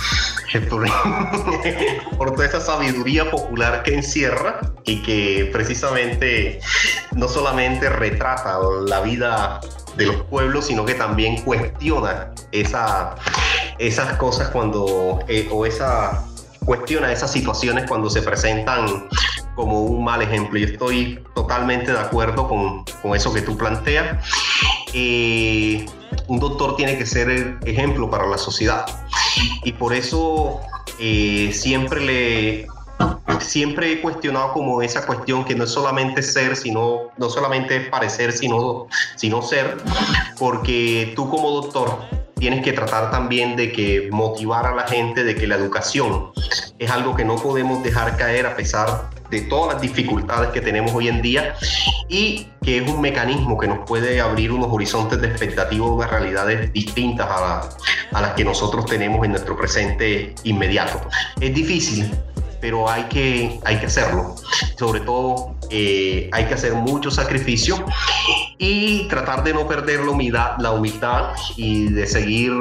[2.18, 6.60] Por, toda esa sabiduría popular que encierra y que precisamente
[7.12, 9.60] no solamente retrata la vida
[9.96, 13.16] de los pueblos, sino que también cuestiona esa,
[13.78, 15.66] esas cosas cuando, eh, o
[16.64, 19.08] cuestiona esas situaciones cuando se presentan
[19.54, 20.58] como un mal ejemplo.
[20.58, 24.24] Y estoy totalmente de acuerdo con, con eso que tú planteas.
[24.92, 25.84] Eh,
[26.28, 28.86] un doctor tiene que ser el ejemplo para la sociedad.
[29.64, 30.60] Y por eso
[30.98, 32.66] eh, siempre le
[33.40, 38.32] siempre he cuestionado como esa cuestión que no es solamente ser, sino, no solamente parecer,
[38.32, 39.76] sino, sino ser,
[40.38, 42.00] porque tú como doctor
[42.38, 46.30] tienes que tratar también de que motivar a la gente de que la educación
[46.78, 50.92] es algo que no podemos dejar caer a pesar de todas las dificultades que tenemos
[50.94, 51.54] hoy en día
[52.08, 56.72] y que es un mecanismo que nos puede abrir unos horizontes de expectativa, unas realidades
[56.72, 61.00] distintas a las que nosotros tenemos en nuestro presente inmediato.
[61.40, 62.10] Es difícil,
[62.60, 64.34] pero hay que, hay que hacerlo.
[64.78, 67.84] Sobre todo eh, hay que hacer mucho sacrificio
[68.58, 72.52] y tratar de no perder la humildad, la humildad y de seguir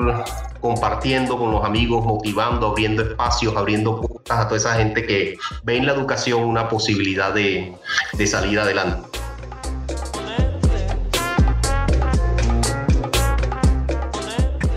[0.60, 5.78] compartiendo con los amigos, motivando, abriendo espacios, abriendo puertas a toda esa gente que ve
[5.78, 7.74] en la educación una posibilidad de,
[8.14, 9.07] de salir adelante.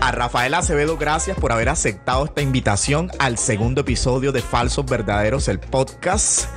[0.09, 5.59] Rafael Acevedo, gracias por haber aceptado esta invitación al segundo episodio de Falsos Verdaderos, el
[5.59, 6.47] podcast.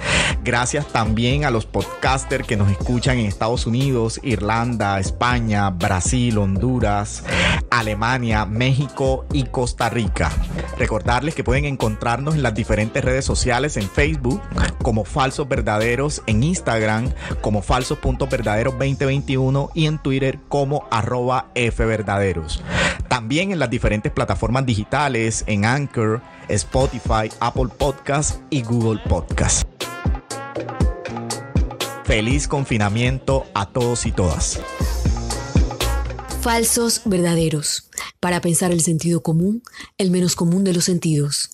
[0.45, 7.25] Gracias también a los podcasters que nos escuchan en Estados Unidos, Irlanda, España, Brasil, Honduras,
[7.71, 10.31] Alemania, México y Costa Rica.
[10.79, 14.41] Recordarles que pueden encontrarnos en las diferentes redes sociales en Facebook
[14.83, 22.63] como Falsos Verdaderos, en Instagram como Falsos.verdaderos 2021 y en Twitter como arroba Fverdaderos.
[23.09, 29.94] También en las diferentes plataformas digitales, en Anchor, Spotify, Apple Podcast y Google Podcast.
[32.05, 34.61] Feliz confinamiento a todos y todas.
[36.43, 37.89] Falsos verdaderos.
[38.21, 39.63] Para pensar el sentido común,
[39.97, 41.54] el menos común de los sentidos.